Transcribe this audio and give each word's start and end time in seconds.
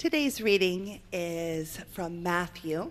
Today's 0.00 0.40
reading 0.40 1.02
is 1.12 1.78
from 1.92 2.22
Matthew 2.22 2.90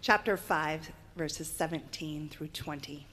chapter 0.00 0.36
5, 0.36 0.92
verses 1.16 1.48
17 1.48 2.28
through 2.28 2.46
20. 2.46 3.08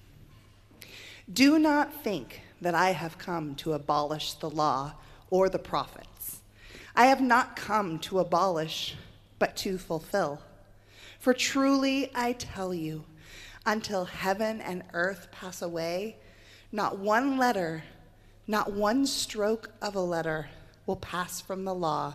Do 1.33 1.57
not 1.57 2.03
think 2.03 2.41
that 2.61 2.75
I 2.75 2.91
have 2.91 3.17
come 3.17 3.55
to 3.55 3.73
abolish 3.73 4.33
the 4.35 4.49
law 4.51 4.93
or 5.31 5.49
the 5.49 5.57
prophets. 5.57 6.43
I 6.95 7.05
have 7.07 7.19
not 7.19 7.55
come 7.55 7.97
to 8.01 8.19
abolish, 8.19 8.95
but 9.39 9.55
to 9.55 9.79
fulfill. 9.79 10.43
For 11.19 11.33
truly 11.33 12.11
I 12.13 12.33
tell 12.33 12.75
you, 12.75 13.05
until 13.65 14.05
heaven 14.05 14.61
and 14.61 14.83
earth 14.93 15.29
pass 15.31 15.63
away, 15.63 16.17
not 16.71 16.99
one 16.99 17.39
letter, 17.39 17.85
not 18.45 18.71
one 18.71 19.07
stroke 19.07 19.71
of 19.81 19.95
a 19.95 19.99
letter 19.99 20.49
will 20.85 20.95
pass 20.95 21.41
from 21.41 21.65
the 21.65 21.73
law 21.73 22.13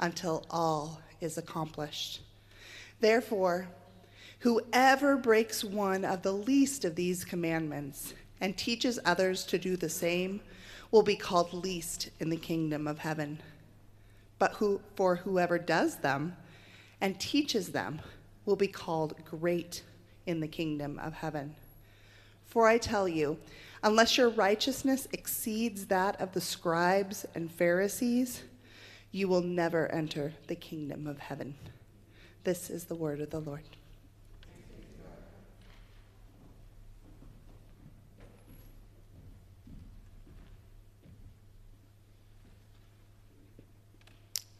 until 0.00 0.44
all 0.50 1.00
is 1.20 1.38
accomplished. 1.38 2.20
Therefore, 3.00 3.68
whoever 4.40 5.16
breaks 5.16 5.64
one 5.64 6.04
of 6.04 6.22
the 6.22 6.32
least 6.32 6.84
of 6.84 6.94
these 6.94 7.24
commandments 7.24 8.14
and 8.40 8.56
teaches 8.56 8.98
others 9.04 9.44
to 9.44 9.58
do 9.58 9.76
the 9.76 9.88
same 9.88 10.40
will 10.90 11.02
be 11.02 11.16
called 11.16 11.52
least 11.52 12.10
in 12.20 12.30
the 12.30 12.36
kingdom 12.36 12.86
of 12.86 12.98
heaven. 12.98 13.40
But 14.38 14.52
who, 14.54 14.80
for 14.94 15.16
whoever 15.16 15.58
does 15.58 15.96
them 15.96 16.36
and 17.00 17.18
teaches 17.18 17.68
them 17.68 18.00
will 18.44 18.56
be 18.56 18.68
called 18.68 19.14
great 19.24 19.82
in 20.26 20.40
the 20.40 20.48
kingdom 20.48 20.98
of 20.98 21.14
heaven. 21.14 21.54
For 22.44 22.68
I 22.68 22.78
tell 22.78 23.08
you, 23.08 23.38
unless 23.82 24.16
your 24.16 24.28
righteousness 24.28 25.08
exceeds 25.12 25.86
that 25.86 26.20
of 26.20 26.32
the 26.32 26.40
scribes 26.40 27.26
and 27.34 27.50
Pharisees, 27.50 28.42
you 29.16 29.26
will 29.26 29.40
never 29.40 29.90
enter 29.90 30.34
the 30.46 30.54
kingdom 30.54 31.06
of 31.06 31.18
heaven. 31.18 31.54
This 32.44 32.68
is 32.68 32.84
the 32.84 32.94
word 32.94 33.18
of 33.22 33.30
the 33.30 33.40
Lord. 33.40 33.62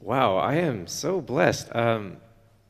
Wow, 0.01 0.37
I 0.37 0.55
am 0.55 0.87
so 0.87 1.21
blessed. 1.21 1.69
Um, 1.77 2.17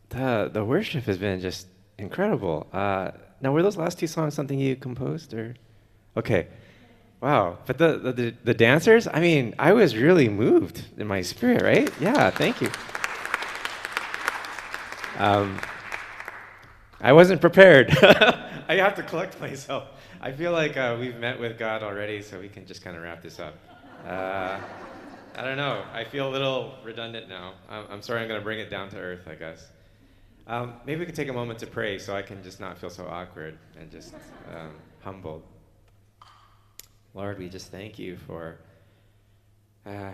the 0.08 0.50
the 0.52 0.64
worship 0.64 1.04
has 1.04 1.18
been 1.18 1.40
just 1.40 1.68
incredible. 1.98 2.66
Uh, 2.72 3.12
now, 3.40 3.52
were 3.52 3.62
those 3.62 3.76
last 3.76 3.98
two 3.98 4.08
songs 4.08 4.34
something 4.34 4.58
you 4.58 4.74
composed, 4.74 5.32
or? 5.34 5.54
Okay, 6.16 6.48
wow. 7.20 7.58
But 7.66 7.78
the, 7.78 7.98
the 7.98 8.34
the 8.44 8.54
dancers, 8.54 9.06
I 9.06 9.20
mean, 9.20 9.54
I 9.58 9.72
was 9.72 9.96
really 9.96 10.28
moved 10.28 10.84
in 10.96 11.06
my 11.06 11.22
spirit, 11.22 11.62
right? 11.62 11.92
Yeah, 12.00 12.30
thank 12.30 12.60
you. 12.60 12.70
Um, 15.18 15.58
I 17.00 17.12
wasn't 17.12 17.40
prepared. 17.40 17.90
I 18.68 18.76
have 18.76 18.94
to 18.96 19.02
collect 19.02 19.40
myself. 19.40 19.88
I 20.20 20.32
feel 20.32 20.52
like 20.52 20.76
uh, 20.76 20.96
we've 20.98 21.16
met 21.16 21.38
with 21.38 21.58
God 21.58 21.82
already, 21.82 22.20
so 22.22 22.40
we 22.40 22.48
can 22.48 22.66
just 22.66 22.82
kind 22.82 22.96
of 22.96 23.02
wrap 23.02 23.22
this 23.22 23.38
up. 23.38 23.54
Uh, 24.06 24.58
I 25.36 25.42
don't 25.42 25.56
know. 25.56 25.84
I 25.92 26.04
feel 26.04 26.28
a 26.28 26.32
little 26.32 26.74
redundant 26.84 27.28
now. 27.28 27.54
I'm, 27.68 27.84
I'm 27.90 28.02
sorry, 28.02 28.22
I'm 28.22 28.28
going 28.28 28.40
to 28.40 28.44
bring 28.44 28.58
it 28.58 28.70
down 28.70 28.88
to 28.90 28.96
earth, 28.96 29.28
I 29.28 29.34
guess. 29.34 29.68
Um, 30.46 30.74
maybe 30.86 31.00
we 31.00 31.06
can 31.06 31.14
take 31.14 31.28
a 31.28 31.32
moment 31.32 31.58
to 31.60 31.66
pray 31.66 31.98
so 31.98 32.14
I 32.16 32.22
can 32.22 32.42
just 32.42 32.60
not 32.60 32.78
feel 32.78 32.90
so 32.90 33.06
awkward 33.06 33.58
and 33.78 33.90
just 33.90 34.14
um, 34.54 34.72
humbled. 35.02 35.42
Lord, 37.16 37.38
we 37.38 37.48
just 37.48 37.70
thank 37.70 37.98
you 37.98 38.18
for 38.18 38.58
uh, 39.86 40.10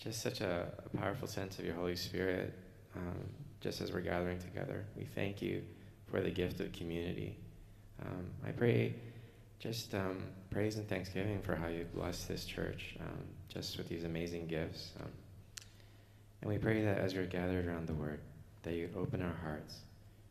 just 0.00 0.20
such 0.20 0.40
a, 0.40 0.66
a, 0.84 0.96
powerful 0.96 1.28
sense 1.28 1.60
of 1.60 1.64
your 1.64 1.74
Holy 1.74 1.94
Spirit 1.94 2.52
um, 2.96 3.20
just 3.60 3.80
as 3.80 3.92
we're 3.92 4.00
gathering 4.00 4.40
together. 4.40 4.84
We 4.96 5.04
thank 5.04 5.40
you 5.40 5.62
for 6.10 6.20
the 6.20 6.30
gift 6.30 6.58
of 6.58 6.72
community. 6.72 7.38
Um, 8.04 8.26
I 8.44 8.50
pray 8.50 8.96
just 9.60 9.94
um, 9.94 10.24
praise 10.50 10.74
and 10.74 10.88
thanksgiving 10.88 11.40
for 11.40 11.54
how 11.54 11.68
you 11.68 11.86
bless 11.94 12.24
this 12.24 12.44
church 12.44 12.96
um, 13.00 13.22
just 13.48 13.78
with 13.78 13.88
these 13.88 14.02
amazing 14.02 14.48
gifts. 14.48 14.90
Um, 15.00 15.10
and 16.42 16.50
we 16.50 16.58
pray 16.58 16.82
that 16.82 16.98
as 16.98 17.14
we're 17.14 17.26
gathered 17.26 17.64
around 17.64 17.86
the 17.86 17.94
Word, 17.94 18.18
that 18.64 18.74
you 18.74 18.90
open 18.96 19.22
our 19.22 19.36
hearts 19.44 19.76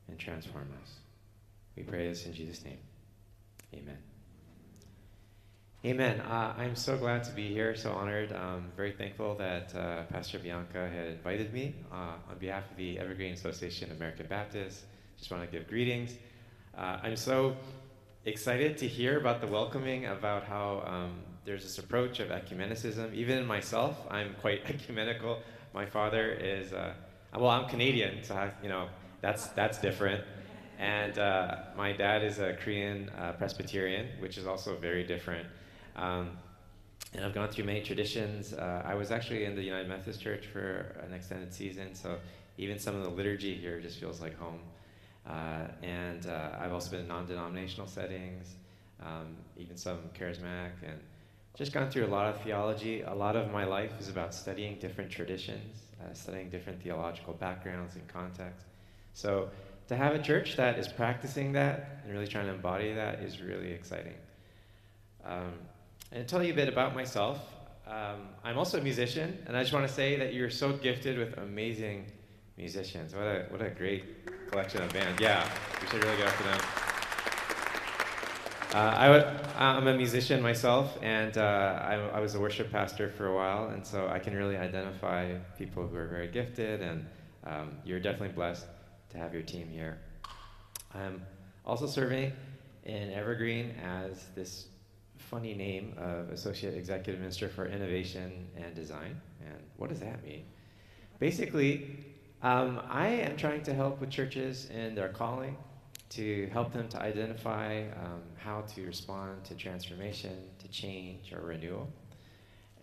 and 0.10 0.20
transform 0.20 0.68
us. 0.84 0.96
We 1.78 1.84
pray 1.84 2.10
this 2.10 2.26
in 2.26 2.34
Jesus' 2.34 2.66
name. 2.66 2.80
Amen. 3.74 3.98
Amen. 5.86 6.22
Uh, 6.22 6.56
I'm 6.58 6.76
so 6.76 6.98
glad 6.98 7.24
to 7.26 7.32
be 7.32 7.54
here, 7.54 7.76
so 7.76 7.92
honored. 7.92 8.34
Um, 8.34 8.72
very 8.76 8.94
thankful 8.94 9.36
that 9.36 9.76
uh, 9.76 10.04
Pastor 10.12 10.40
Bianca 10.40 10.90
had 10.90 11.06
invited 11.06 11.54
me 11.54 11.76
uh, 11.92 12.16
on 12.32 12.38
behalf 12.40 12.64
of 12.72 12.78
the 12.78 12.98
Evergreen 12.98 13.34
Association 13.34 13.92
of 13.92 13.98
American 13.98 14.26
Baptists. 14.26 14.86
Just 15.20 15.30
want 15.30 15.44
to 15.44 15.56
give 15.56 15.68
greetings. 15.68 16.16
Uh, 16.76 16.98
I'm 17.04 17.16
so 17.16 17.56
excited 18.26 18.80
to 18.80 18.88
hear 18.88 19.20
about 19.20 19.40
the 19.40 19.46
welcoming, 19.46 20.08
about 20.08 20.46
how 20.46 20.84
um, 20.84 21.20
there's 21.46 21.62
this 21.62 21.78
approach 21.78 22.20
of 22.22 22.30
ecumenicism. 22.30 23.14
Even 23.14 23.46
myself, 23.46 24.00
I'm 24.10 24.34
quite 24.42 24.62
ecumenical. 24.70 25.42
My 25.76 25.86
father 25.86 26.32
is, 26.32 26.74
uh, 26.74 26.94
well, 27.36 27.52
I'm 27.52 27.70
Canadian, 27.70 28.24
so 28.24 28.34
I, 28.34 28.52
you 28.64 28.70
know 28.70 28.90
that's 29.22 29.50
that's 29.50 29.78
different. 29.78 30.24
And 30.80 31.20
uh, 31.20 31.58
my 31.78 31.92
dad 31.92 32.24
is 32.24 32.40
a 32.40 32.54
Korean 32.54 33.12
Presbyterian, 33.38 34.08
which 34.20 34.40
is 34.40 34.48
also 34.48 34.76
very 34.76 35.04
different. 35.04 35.48
Um, 35.98 36.32
and 37.14 37.26
I've 37.26 37.34
gone 37.34 37.50
through 37.50 37.66
many 37.66 37.82
traditions. 37.82 38.54
Uh, 38.54 38.84
I 38.86 38.94
was 38.96 39.12
actually 39.12 39.46
in 39.46 39.56
the 39.56 39.64
United 39.64 39.88
Methodist 39.88 40.22
Church 40.22 40.46
for 40.46 40.96
an 41.06 41.14
extended 41.14 41.54
season, 41.54 41.96
so 41.96 42.18
even 42.58 42.78
some 42.80 42.96
of 42.96 43.04
the 43.04 43.10
liturgy 43.10 43.56
here 43.56 43.80
just 43.80 44.00
feels 44.00 44.22
like 44.22 44.38
home. 44.38 44.60
Uh, 45.28 45.68
and 45.84 46.28
uh, 46.28 46.52
I've 46.60 46.74
also 46.74 46.92
been 46.92 47.02
in 47.02 47.08
non-denominational 47.08 47.88
settings, 47.88 48.56
um, 49.02 49.36
even 49.58 49.78
some 49.78 50.00
charismatic, 50.18 50.72
and 50.84 51.00
just 51.58 51.74
gone 51.74 51.90
through 51.90 52.06
a 52.06 52.08
lot 52.08 52.34
of 52.34 52.42
theology. 52.42 53.02
A 53.02 53.14
lot 53.14 53.36
of 53.36 53.52
my 53.52 53.66
life 53.66 53.92
is 54.00 54.10
about 54.10 54.34
studying 54.34 54.78
different 54.80 55.10
traditions, 55.10 55.82
uh, 56.02 56.14
studying 56.14 56.50
different 56.50 56.82
theological 56.82 57.34
backgrounds 57.34 57.96
and 57.96 58.08
contexts. 58.08 58.66
So 59.14 59.50
to 59.88 59.96
have 59.96 60.14
a 60.14 60.20
church 60.20 60.56
that 60.58 60.78
is 60.78 60.88
practicing 60.88 61.52
that 61.54 62.02
and 62.04 62.14
really 62.14 62.28
trying 62.28 62.46
to 62.46 62.54
embody 62.54 62.94
that 62.94 63.22
is 63.22 63.42
really 63.42 63.72
exciting. 63.72 64.14
Um, 65.26 65.54
and 66.12 66.28
tell 66.28 66.44
you 66.44 66.54
a 66.54 66.56
bit 66.56 66.70
about 66.70 66.96
myself, 66.96 67.40
um, 67.88 68.28
I'm 68.44 68.58
also 68.58 68.80
a 68.80 68.82
musician, 68.82 69.38
and 69.46 69.56
I 69.56 69.62
just 69.62 69.74
want 69.74 69.88
to 69.88 69.94
say 69.94 70.18
that 70.18 70.34
you're 70.34 70.50
so 70.50 70.74
gifted 70.74 71.18
with 71.18 71.38
amazing 71.38 72.06
musicians. 72.58 73.14
What 73.14 73.24
a, 73.24 73.46
what 73.50 73.62
a 73.62 73.70
great 73.70 74.50
collection 74.50 74.82
of 74.82 74.92
bands. 74.92 75.22
Yeah, 75.22 75.48
we 75.82 75.88
should 75.88 76.04
really 76.04 76.18
go 76.18 76.26
after 76.26 76.44
them. 76.44 76.88
Uh, 78.74 79.34
I'm 79.58 79.88
a 79.88 79.94
musician 79.94 80.42
myself, 80.42 80.98
and 81.02 81.38
uh, 81.38 81.42
I, 81.42 81.96
I, 81.96 82.20
was 82.20 82.36
a 82.36 82.40
worship 82.40 82.70
pastor 82.70 83.10
for 83.10 83.28
a 83.28 83.36
while, 83.36 83.70
and 83.70 83.86
so 83.86 84.08
I 84.08 84.20
can 84.20 84.36
really 84.36 84.58
identify 84.58 85.36
people 85.58 85.88
who 85.88 85.96
are 85.96 86.08
very 86.08 86.28
gifted, 86.28 86.82
and 86.82 87.06
um, 87.46 87.78
you're 87.86 88.02
definitely 88.02 88.36
blessed 88.36 88.66
to 89.12 89.18
have 89.18 89.34
your 89.34 89.42
team 89.42 89.70
here. 89.70 90.00
I'm 90.94 91.22
also 91.66 91.88
serving 91.88 92.34
in 92.84 93.14
Evergreen 93.14 93.74
as 93.84 94.26
this 94.36 94.68
funny 95.18 95.54
name 95.54 95.94
of 95.98 96.30
Associate 96.30 96.74
Executive 96.74 97.20
Minister 97.20 97.50
for 97.50 97.66
Innovation 97.68 98.48
and 98.56 98.74
Design. 98.76 99.20
And 99.46 99.58
what 99.78 99.90
does 99.90 100.00
that 100.00 100.24
mean? 100.24 100.46
Basically, 101.20 102.06
um, 102.42 102.82
I 102.90 103.08
am 103.08 103.36
trying 103.36 103.64
to 103.64 103.74
help 103.74 104.00
with 104.00 104.10
churches 104.10 104.70
in 104.70 104.96
their 104.96 105.10
calling 105.10 105.58
to 106.10 106.48
help 106.54 106.72
them 106.72 106.88
to 106.90 107.02
identify 107.02 107.82
um, 108.04 108.22
how 108.38 108.62
to 108.62 108.86
respond 108.86 109.44
to 109.46 109.56
transformation, 109.56 110.38
to 110.60 110.68
change, 110.70 111.34
or 111.34 111.42
renewal. 111.42 111.88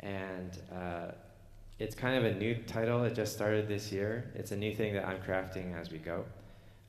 And 0.01 0.59
uh, 0.73 1.13
it's 1.79 1.95
kind 1.95 2.17
of 2.17 2.25
a 2.25 2.39
new 2.39 2.55
title. 2.67 3.05
It 3.05 3.15
just 3.15 3.33
started 3.33 3.69
this 3.69 3.91
year. 3.91 4.31
It's 4.35 4.53
a 4.53 4.57
new 4.57 4.75
thing 4.75 4.95
that 4.95 5.07
I'm 5.07 5.21
crafting 5.23 5.79
as 5.81 5.91
we 5.91 5.99
go. 5.99 6.25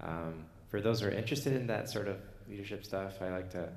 Um, 0.01 0.45
for 0.67 0.81
those 0.81 1.01
who 1.01 1.07
are 1.07 1.11
interested 1.11 1.53
in 1.53 1.67
that 1.67 1.89
sort 1.89 2.07
of 2.07 2.17
leadership 2.49 2.83
stuff, 2.83 3.21
I 3.21 3.29
like 3.29 3.49
to 3.51 3.69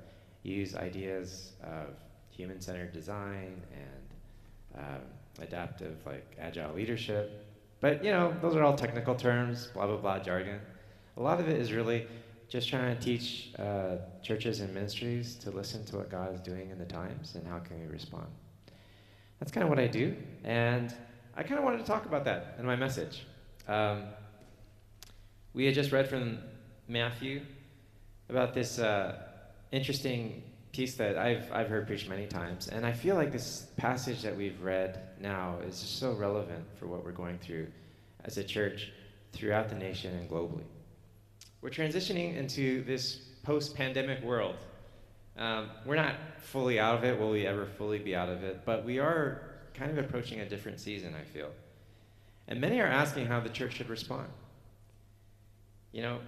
use 0.43 0.75
ideas 0.75 1.53
of 1.63 1.87
human-centered 2.29 2.93
design 2.93 3.61
and 3.73 4.83
um, 4.83 5.01
adaptive, 5.41 5.97
like 6.05 6.35
agile 6.39 6.73
leadership, 6.73 7.45
but 7.81 8.03
you 8.03 8.11
know, 8.11 8.33
those 8.41 8.55
are 8.55 8.63
all 8.63 8.75
technical 8.75 9.15
terms, 9.15 9.67
blah 9.73 9.87
blah 9.87 9.97
blah 9.97 10.19
jargon. 10.19 10.59
A 11.17 11.21
lot 11.21 11.39
of 11.39 11.49
it 11.49 11.59
is 11.59 11.71
really 11.73 12.07
just 12.47 12.67
trying 12.67 12.95
to 12.95 13.01
teach 13.01 13.51
uh, 13.59 13.97
churches 14.23 14.59
and 14.59 14.73
ministries 14.73 15.35
to 15.35 15.51
listen 15.51 15.85
to 15.85 15.97
what 15.97 16.09
God 16.09 16.33
is 16.33 16.41
doing 16.41 16.71
in 16.71 16.79
the 16.79 16.85
times 16.85 17.35
and 17.35 17.45
how 17.47 17.59
can 17.59 17.79
we 17.79 17.87
respond. 17.87 18.27
That's 19.39 19.51
kind 19.51 19.63
of 19.63 19.69
what 19.69 19.79
I 19.79 19.87
do, 19.87 20.15
and 20.43 20.93
I 21.35 21.43
kind 21.43 21.57
of 21.57 21.63
wanted 21.63 21.79
to 21.79 21.85
talk 21.85 22.05
about 22.05 22.25
that 22.25 22.55
in 22.59 22.65
my 22.65 22.75
message. 22.75 23.25
Um, 23.67 24.03
we 25.53 25.65
had 25.65 25.73
just 25.73 25.91
read 25.91 26.09
from 26.09 26.39
Matthew 26.87 27.41
about 28.29 28.53
this 28.53 28.79
uh, 28.79 29.28
interesting 29.71 30.43
piece 30.71 30.95
that 30.95 31.17
I've, 31.17 31.51
I've 31.51 31.67
heard 31.67 31.87
preached 31.87 32.09
many 32.09 32.27
times, 32.27 32.67
and 32.67 32.85
I 32.85 32.91
feel 32.91 33.15
like 33.15 33.31
this 33.31 33.67
passage 33.77 34.21
that 34.21 34.35
we've 34.35 34.61
read 34.61 35.01
now 35.19 35.57
is 35.65 35.81
just 35.81 35.99
so 35.99 36.13
relevant 36.13 36.63
for 36.75 36.87
what 36.87 37.03
we're 37.03 37.11
going 37.11 37.39
through 37.39 37.67
as 38.23 38.37
a 38.37 38.43
church 38.43 38.91
throughout 39.33 39.69
the 39.69 39.75
nation 39.75 40.15
and 40.15 40.29
globally. 40.29 40.63
We're 41.61 41.69
transitioning 41.69 42.37
into 42.37 42.83
this 42.83 43.17
post 43.43 43.75
pandemic 43.75 44.23
world. 44.23 44.55
Um, 45.37 45.69
we're 45.85 45.95
not 45.95 46.15
fully 46.37 46.79
out 46.79 46.97
of 46.97 47.03
it. 47.03 47.19
Will 47.19 47.31
we 47.31 47.45
ever 47.45 47.65
fully 47.65 47.99
be 47.99 48.15
out 48.15 48.29
of 48.29 48.43
it? 48.43 48.61
But 48.65 48.85
we 48.85 48.99
are 48.99 49.41
kind 49.73 49.91
of 49.91 49.97
approaching 49.97 50.41
a 50.41 50.49
different 50.49 50.79
season, 50.79 51.15
I 51.15 51.23
feel. 51.23 51.49
And 52.47 52.59
many 52.59 52.79
are 52.79 52.87
asking 52.87 53.27
how 53.27 53.39
the 53.39 53.49
church 53.49 53.75
should 53.75 53.89
respond. 53.89 54.27
You 55.91 56.01
know, 56.01 56.19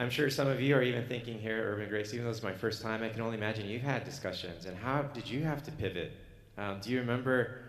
I'm 0.00 0.08
sure 0.08 0.30
some 0.30 0.48
of 0.48 0.62
you 0.62 0.74
are 0.76 0.82
even 0.82 1.04
thinking 1.04 1.38
here 1.38 1.58
at 1.58 1.64
Urban 1.64 1.86
Grace, 1.90 2.14
even 2.14 2.24
though 2.24 2.30
it's 2.30 2.42
my 2.42 2.54
first 2.54 2.80
time, 2.80 3.02
I 3.02 3.10
can 3.10 3.20
only 3.20 3.36
imagine 3.36 3.68
you've 3.68 3.82
had 3.82 4.02
discussions. 4.02 4.64
And 4.64 4.74
how 4.74 5.02
did 5.02 5.28
you 5.28 5.42
have 5.42 5.62
to 5.64 5.70
pivot? 5.72 6.12
Um, 6.56 6.80
do 6.80 6.88
you 6.88 7.00
remember 7.00 7.60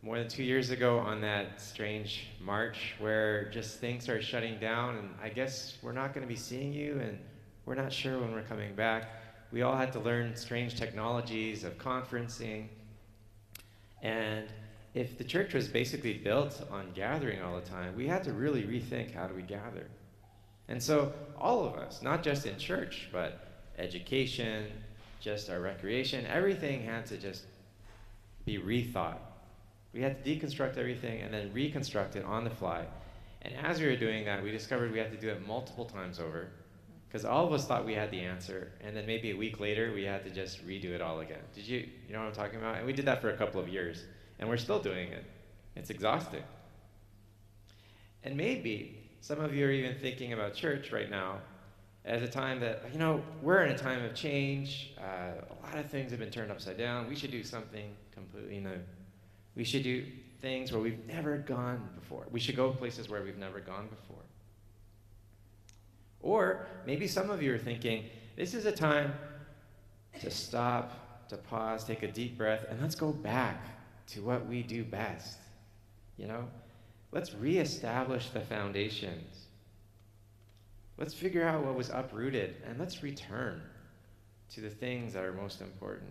more 0.00 0.16
than 0.16 0.28
two 0.28 0.44
years 0.44 0.70
ago 0.70 1.00
on 1.00 1.20
that 1.22 1.60
strange 1.60 2.28
march 2.40 2.94
where 3.00 3.50
just 3.50 3.80
things 3.80 4.04
started 4.04 4.22
shutting 4.22 4.60
down? 4.60 4.98
And 4.98 5.08
I 5.20 5.30
guess 5.30 5.76
we're 5.82 5.90
not 5.90 6.14
going 6.14 6.24
to 6.24 6.32
be 6.32 6.38
seeing 6.38 6.72
you, 6.72 7.00
and 7.00 7.18
we're 7.66 7.74
not 7.74 7.92
sure 7.92 8.20
when 8.20 8.30
we're 8.30 8.42
coming 8.42 8.76
back. 8.76 9.08
We 9.50 9.62
all 9.62 9.74
had 9.76 9.92
to 9.94 9.98
learn 9.98 10.36
strange 10.36 10.76
technologies 10.76 11.64
of 11.64 11.76
conferencing. 11.76 12.68
And 14.00 14.46
if 14.94 15.18
the 15.18 15.24
church 15.24 15.54
was 15.54 15.66
basically 15.66 16.18
built 16.18 16.62
on 16.70 16.92
gathering 16.94 17.42
all 17.42 17.56
the 17.56 17.68
time, 17.68 17.96
we 17.96 18.06
had 18.06 18.22
to 18.22 18.32
really 18.32 18.62
rethink 18.62 19.12
how 19.12 19.26
do 19.26 19.34
we 19.34 19.42
gather. 19.42 19.88
And 20.68 20.82
so, 20.82 21.12
all 21.38 21.66
of 21.66 21.74
us, 21.74 22.00
not 22.02 22.22
just 22.22 22.46
in 22.46 22.58
church, 22.58 23.08
but 23.12 23.46
education, 23.78 24.66
just 25.20 25.50
our 25.50 25.60
recreation, 25.60 26.26
everything 26.26 26.82
had 26.82 27.06
to 27.06 27.16
just 27.16 27.44
be 28.44 28.58
rethought. 28.58 29.18
We 29.92 30.00
had 30.00 30.22
to 30.22 30.30
deconstruct 30.30 30.76
everything 30.76 31.22
and 31.22 31.32
then 31.32 31.52
reconstruct 31.52 32.16
it 32.16 32.24
on 32.24 32.44
the 32.44 32.50
fly. 32.50 32.84
And 33.42 33.54
as 33.62 33.80
we 33.80 33.86
were 33.86 33.96
doing 33.96 34.24
that, 34.24 34.42
we 34.42 34.50
discovered 34.50 34.92
we 34.92 34.98
had 34.98 35.12
to 35.12 35.18
do 35.18 35.28
it 35.28 35.46
multiple 35.46 35.84
times 35.84 36.18
over 36.18 36.48
because 37.14 37.24
all 37.24 37.46
of 37.46 37.52
us 37.52 37.66
thought 37.66 37.84
we 37.84 37.94
had 37.94 38.10
the 38.10 38.20
answer. 38.20 38.72
And 38.82 38.96
then 38.96 39.06
maybe 39.06 39.30
a 39.30 39.36
week 39.36 39.60
later, 39.60 39.92
we 39.94 40.02
had 40.02 40.24
to 40.24 40.30
just 40.30 40.66
redo 40.66 40.86
it 40.86 41.00
all 41.00 41.20
again. 41.20 41.38
Did 41.54 41.66
you, 41.68 41.86
you 42.08 42.12
know 42.12 42.18
what 42.18 42.26
I'm 42.26 42.34
talking 42.34 42.58
about? 42.58 42.78
And 42.78 42.86
we 42.86 42.92
did 42.92 43.04
that 43.04 43.20
for 43.20 43.30
a 43.30 43.36
couple 43.36 43.60
of 43.60 43.68
years. 43.68 44.02
And 44.40 44.48
we're 44.48 44.56
still 44.56 44.80
doing 44.80 45.12
it. 45.12 45.24
It's 45.76 45.90
exhausting. 45.90 46.42
And 48.24 48.36
maybe 48.36 49.03
some 49.24 49.40
of 49.40 49.54
you 49.54 49.64
are 49.64 49.70
even 49.70 49.96
thinking 50.00 50.34
about 50.34 50.52
church 50.52 50.92
right 50.92 51.08
now 51.08 51.38
as 52.04 52.20
a 52.20 52.28
time 52.28 52.60
that, 52.60 52.82
you 52.92 52.98
know, 52.98 53.22
we're 53.40 53.64
in 53.64 53.72
a 53.72 53.78
time 53.78 54.04
of 54.04 54.14
change. 54.14 54.92
Uh, 54.98 55.40
a 55.40 55.66
lot 55.66 55.78
of 55.78 55.90
things 55.90 56.10
have 56.10 56.20
been 56.20 56.28
turned 56.28 56.50
upside 56.50 56.76
down. 56.76 57.08
We 57.08 57.16
should 57.16 57.30
do 57.30 57.42
something 57.42 57.96
completely 58.12 58.60
new. 58.60 58.78
We 59.56 59.64
should 59.64 59.82
do 59.82 60.04
things 60.42 60.72
where 60.72 60.82
we've 60.82 61.06
never 61.06 61.38
gone 61.38 61.88
before. 61.98 62.26
We 62.30 62.38
should 62.38 62.54
go 62.54 62.70
places 62.72 63.08
where 63.08 63.22
we've 63.22 63.38
never 63.38 63.60
gone 63.60 63.88
before. 63.88 64.22
Or 66.20 66.66
maybe 66.84 67.08
some 67.08 67.30
of 67.30 67.42
you 67.42 67.54
are 67.54 67.58
thinking, 67.58 68.04
this 68.36 68.52
is 68.52 68.66
a 68.66 68.72
time 68.72 69.14
to 70.20 70.30
stop, 70.30 71.28
to 71.30 71.38
pause, 71.38 71.84
take 71.84 72.02
a 72.02 72.12
deep 72.12 72.36
breath, 72.36 72.66
and 72.68 72.78
let's 72.78 72.94
go 72.94 73.10
back 73.10 73.64
to 74.08 74.20
what 74.20 74.46
we 74.46 74.62
do 74.62 74.84
best. 74.84 75.38
You 76.18 76.26
know, 76.26 76.44
Let's 77.14 77.32
reestablish 77.32 78.30
the 78.30 78.40
foundations. 78.40 79.46
Let's 80.98 81.14
figure 81.14 81.46
out 81.46 81.64
what 81.64 81.76
was 81.76 81.88
uprooted 81.88 82.56
and 82.66 82.76
let's 82.76 83.04
return 83.04 83.62
to 84.50 84.60
the 84.60 84.68
things 84.68 85.12
that 85.12 85.22
are 85.22 85.32
most 85.32 85.60
important. 85.60 86.10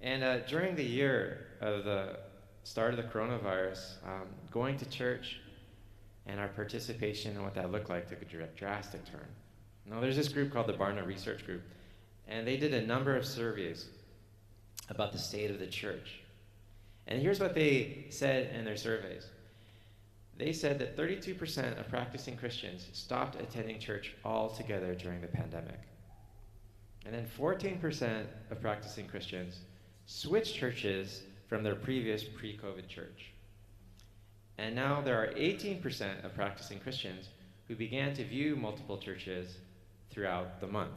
And 0.00 0.24
uh, 0.24 0.38
during 0.40 0.74
the 0.74 0.82
year 0.82 1.48
of 1.60 1.84
the 1.84 2.16
start 2.64 2.94
of 2.94 2.96
the 2.96 3.10
coronavirus, 3.10 3.96
um, 4.06 4.28
going 4.50 4.78
to 4.78 4.86
church 4.86 5.36
and 6.24 6.40
our 6.40 6.48
participation 6.48 7.32
and 7.32 7.44
what 7.44 7.54
that 7.54 7.70
looked 7.70 7.90
like 7.90 8.08
took 8.08 8.22
a 8.22 8.46
drastic 8.56 9.04
turn. 9.04 9.28
Now, 9.84 10.00
there's 10.00 10.16
this 10.16 10.28
group 10.28 10.50
called 10.50 10.68
the 10.68 10.72
Barna 10.72 11.06
Research 11.06 11.44
Group, 11.44 11.62
and 12.26 12.46
they 12.46 12.56
did 12.56 12.72
a 12.72 12.86
number 12.86 13.16
of 13.16 13.26
surveys 13.26 13.88
about 14.88 15.12
the 15.12 15.18
state 15.18 15.50
of 15.50 15.58
the 15.58 15.66
church. 15.66 16.21
And 17.06 17.20
here's 17.20 17.40
what 17.40 17.54
they 17.54 18.06
said 18.10 18.54
in 18.54 18.64
their 18.64 18.76
surveys 18.76 19.26
they 20.38 20.52
said 20.52 20.78
that 20.78 20.96
32% 20.96 21.78
of 21.78 21.88
practicing 21.88 22.36
Christians 22.36 22.88
stopped 22.92 23.40
attending 23.40 23.78
church 23.78 24.14
altogether 24.24 24.94
during 24.94 25.20
the 25.20 25.26
pandemic. 25.26 25.78
And 27.04 27.14
then 27.14 27.26
14% 27.38 28.24
of 28.50 28.60
practicing 28.60 29.06
Christians 29.06 29.60
switched 30.06 30.56
churches 30.56 31.22
from 31.48 31.62
their 31.62 31.74
previous 31.74 32.24
pre 32.24 32.56
COVID 32.56 32.88
church. 32.88 33.32
And 34.58 34.74
now 34.74 35.00
there 35.00 35.20
are 35.22 35.28
18% 35.34 36.24
of 36.24 36.34
practicing 36.34 36.78
Christians 36.78 37.28
who 37.68 37.74
began 37.74 38.14
to 38.14 38.24
view 38.24 38.56
multiple 38.56 38.98
churches 38.98 39.56
throughout 40.10 40.60
the 40.60 40.66
month. 40.66 40.94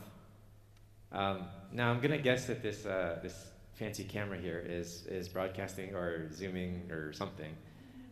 Um, 1.11 1.45
now, 1.71 1.91
I'm 1.91 1.99
going 1.99 2.11
to 2.11 2.17
guess 2.17 2.45
that 2.45 2.61
this, 2.61 2.85
uh, 2.85 3.19
this 3.23 3.47
fancy 3.75 4.03
camera 4.03 4.37
here 4.37 4.63
is 4.65 5.05
is 5.07 5.27
broadcasting 5.27 5.93
or 5.93 6.31
zooming 6.33 6.89
or 6.91 7.13
something, 7.13 7.55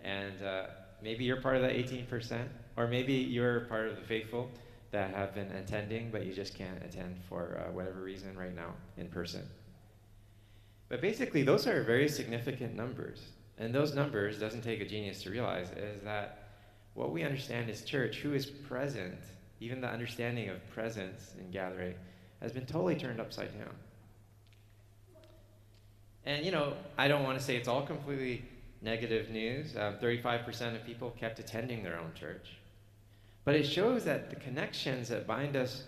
and 0.04 0.42
uh, 0.44 0.66
maybe 1.02 1.24
you're 1.24 1.42
part 1.42 1.56
of 1.56 1.62
that 1.62 1.74
18%, 1.74 2.48
or 2.78 2.88
maybe 2.88 3.14
you're 3.14 3.62
part 3.62 3.88
of 3.88 3.96
the 3.96 4.02
faithful 4.02 4.50
that 4.92 5.14
have 5.14 5.34
been 5.34 5.52
attending, 5.54 6.12
but 6.12 6.26
you 6.26 6.34
just 6.34 6.56
can't 6.56 6.82
attend 6.84 7.18
for 7.28 7.60
uh, 7.66 7.72
whatever 7.72 8.02
reason 8.02 8.38
right 8.38 8.56
now 8.56 8.74
in 8.98 9.08
person. 9.08 9.42
But 10.88 11.02
basically, 11.02 11.44
those 11.44 11.66
are 11.66 11.82
very 11.84 12.08
significant 12.08 12.76
numbers, 12.76 13.24
and 13.58 13.74
those 13.74 13.96
numbers 13.96 14.40
doesn't 14.40 14.62
take 14.62 14.82
a 14.82 14.86
genius 14.86 15.24
to 15.24 15.32
realize 15.32 15.72
is 15.72 16.04
that 16.04 16.44
what 16.94 17.12
we 17.12 17.24
understand 17.24 17.70
as 17.70 17.82
church, 17.82 18.18
who 18.18 18.34
is 18.34 18.46
present, 18.46 19.18
even 19.60 19.82
the 19.82 19.88
understanding 19.88 20.50
of 20.50 20.58
presence 20.70 21.34
in 21.40 21.50
gathering, 21.50 21.96
has 22.42 22.52
been 22.52 22.66
totally 22.66 22.96
turned 22.96 23.20
upside 23.20 23.52
down. 23.58 23.74
And, 26.26 26.46
you 26.46 26.52
know, 26.52 26.74
I 26.98 27.08
don't 27.08 27.24
want 27.24 27.38
to 27.38 27.44
say 27.44 27.56
it's 27.56 27.68
all 27.68 27.86
completely 27.86 28.46
negative 28.82 29.30
news. 29.30 29.76
Um, 29.76 29.96
35% 30.02 30.76
of 30.76 30.86
people 30.86 31.12
kept 31.12 31.40
attending 31.40 31.84
their 31.84 32.00
own 32.00 32.12
church. 32.14 32.58
But 33.46 33.56
it 33.56 33.64
shows 33.64 34.06
that 34.06 34.30
the 34.30 34.38
connections 34.38 35.10
that 35.10 35.28
bind 35.28 35.56
us 35.56 35.84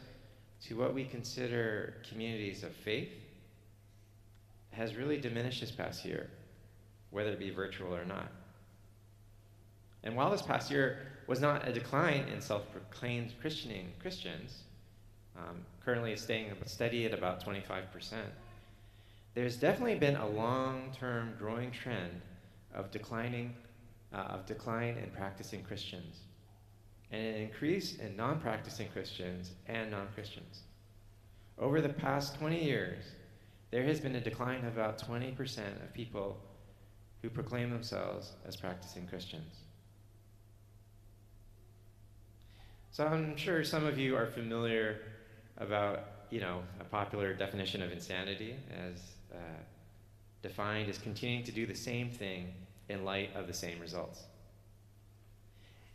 to 0.65 0.77
what 0.77 0.93
we 0.93 1.05
consider 1.05 1.95
communities 2.09 2.63
of 2.63 2.71
faith 2.71 3.11
has 4.71 4.95
really 4.95 5.17
diminished 5.17 5.61
this 5.61 5.71
past 5.71 6.03
year, 6.03 6.29
whether 7.11 7.29
it 7.29 7.39
be 7.39 7.49
virtual 7.49 7.95
or 7.95 8.03
not. 8.03 8.29
And 10.03 10.15
while 10.15 10.29
this 10.29 10.41
past 10.41 10.69
year 10.69 10.99
was 11.27 11.39
not 11.39 11.67
a 11.67 11.73
decline 11.73 12.27
in 12.33 12.41
self 12.41 12.69
proclaimed 12.71 13.33
Christians, 13.41 14.63
um, 15.37 15.65
currently 15.83 16.11
it's 16.11 16.21
staying 16.21 16.51
steady 16.65 17.05
at 17.05 17.13
about 17.13 17.43
25%, 17.43 18.13
there's 19.35 19.57
definitely 19.57 19.95
been 19.95 20.15
a 20.15 20.27
long-term 20.27 21.33
growing 21.37 21.69
trend 21.69 22.21
of 22.73 22.89
declining, 22.89 23.53
uh, 24.13 24.17
of 24.17 24.45
decline 24.45 24.97
in 24.97 25.09
practicing 25.11 25.61
Christians, 25.61 26.21
and 27.11 27.21
an 27.21 27.35
increase 27.35 27.97
in 27.97 28.15
non-practicing 28.15 28.87
Christians 28.89 29.51
and 29.67 29.91
non-Christians. 29.91 30.61
Over 31.59 31.81
the 31.81 31.89
past 31.89 32.39
20 32.39 32.63
years, 32.63 33.03
there 33.71 33.83
has 33.83 33.99
been 33.99 34.15
a 34.15 34.21
decline 34.21 34.63
of 34.65 34.73
about 34.73 34.97
20% 34.97 35.83
of 35.83 35.93
people 35.93 36.37
who 37.21 37.29
proclaim 37.29 37.71
themselves 37.71 38.31
as 38.47 38.55
practicing 38.55 39.05
Christians. 39.05 39.59
So 42.91 43.05
I'm 43.05 43.35
sure 43.35 43.65
some 43.65 43.85
of 43.85 43.99
you 43.99 44.15
are 44.15 44.27
familiar 44.27 44.99
about, 45.57 46.07
you 46.29 46.39
know, 46.39 46.61
a 46.79 46.85
popular 46.85 47.33
definition 47.33 47.81
of 47.81 47.91
insanity 47.91 48.55
as 48.71 49.14
uh, 49.35 49.61
defined 50.41 50.89
as 50.89 50.97
continuing 50.97 51.43
to 51.43 51.51
do 51.51 51.65
the 51.65 51.75
same 51.75 52.09
thing 52.09 52.53
in 52.89 53.03
light 53.03 53.35
of 53.35 53.47
the 53.47 53.53
same 53.53 53.79
results. 53.79 54.23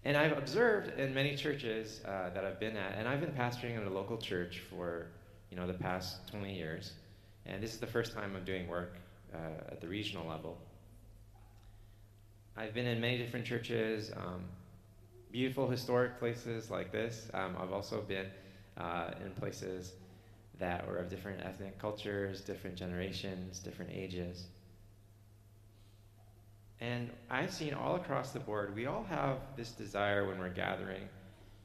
And 0.05 0.17
I've 0.17 0.37
observed 0.37 0.99
in 0.99 1.13
many 1.13 1.37
churches 1.37 2.01
uh, 2.07 2.31
that 2.31 2.45
I've 2.45 2.59
been 2.59 2.77
at, 2.77 2.97
and 2.97 3.07
I've 3.07 3.21
been 3.21 3.33
pastoring 3.33 3.77
in 3.77 3.87
a 3.87 3.91
local 3.91 4.17
church 4.17 4.61
for 4.71 5.09
you 5.51 5.57
know 5.57 5.67
the 5.67 5.75
past 5.75 6.27
20 6.29 6.55
years, 6.55 6.93
and 7.45 7.63
this 7.63 7.75
is 7.75 7.81
the 7.81 7.87
first 7.87 8.15
time 8.15 8.35
I'm 8.35 8.45
doing 8.45 8.67
work 8.67 8.97
uh, 9.35 9.73
at 9.73 9.81
the 9.81 9.89
regional 9.89 10.27
level. 10.27 10.57
I've 12.57 12.75
been 12.75 12.87
in 12.87 13.01
many 13.01 13.19
different 13.19 13.45
churches, 13.45 14.11
um, 14.17 14.45
beautiful 15.31 15.69
historic 15.69 16.19
places 16.19 16.71
like 16.71 16.91
this. 16.93 17.29
Um, 17.35 17.57
I've 17.61 17.73
also 17.73 18.01
been 18.01 18.27
uh, 18.77 19.11
in 19.25 19.33
places 19.33 19.93
that 20.61 20.87
were 20.87 20.97
of 20.97 21.09
different 21.09 21.45
ethnic 21.45 21.79
cultures, 21.79 22.41
different 22.41 22.77
generations, 22.77 23.59
different 23.59 23.91
ages. 23.93 24.47
And 26.81 27.11
I've 27.31 27.53
seen 27.53 27.75
all 27.75 27.97
across 27.97 28.31
the 28.31 28.41
board, 28.41 28.75
we 28.75 28.87
all 28.87 29.05
have 29.05 29.39
this 29.57 29.73
desire 29.73 30.27
when 30.27 30.39
we're 30.39 30.49
gathering 30.49 31.03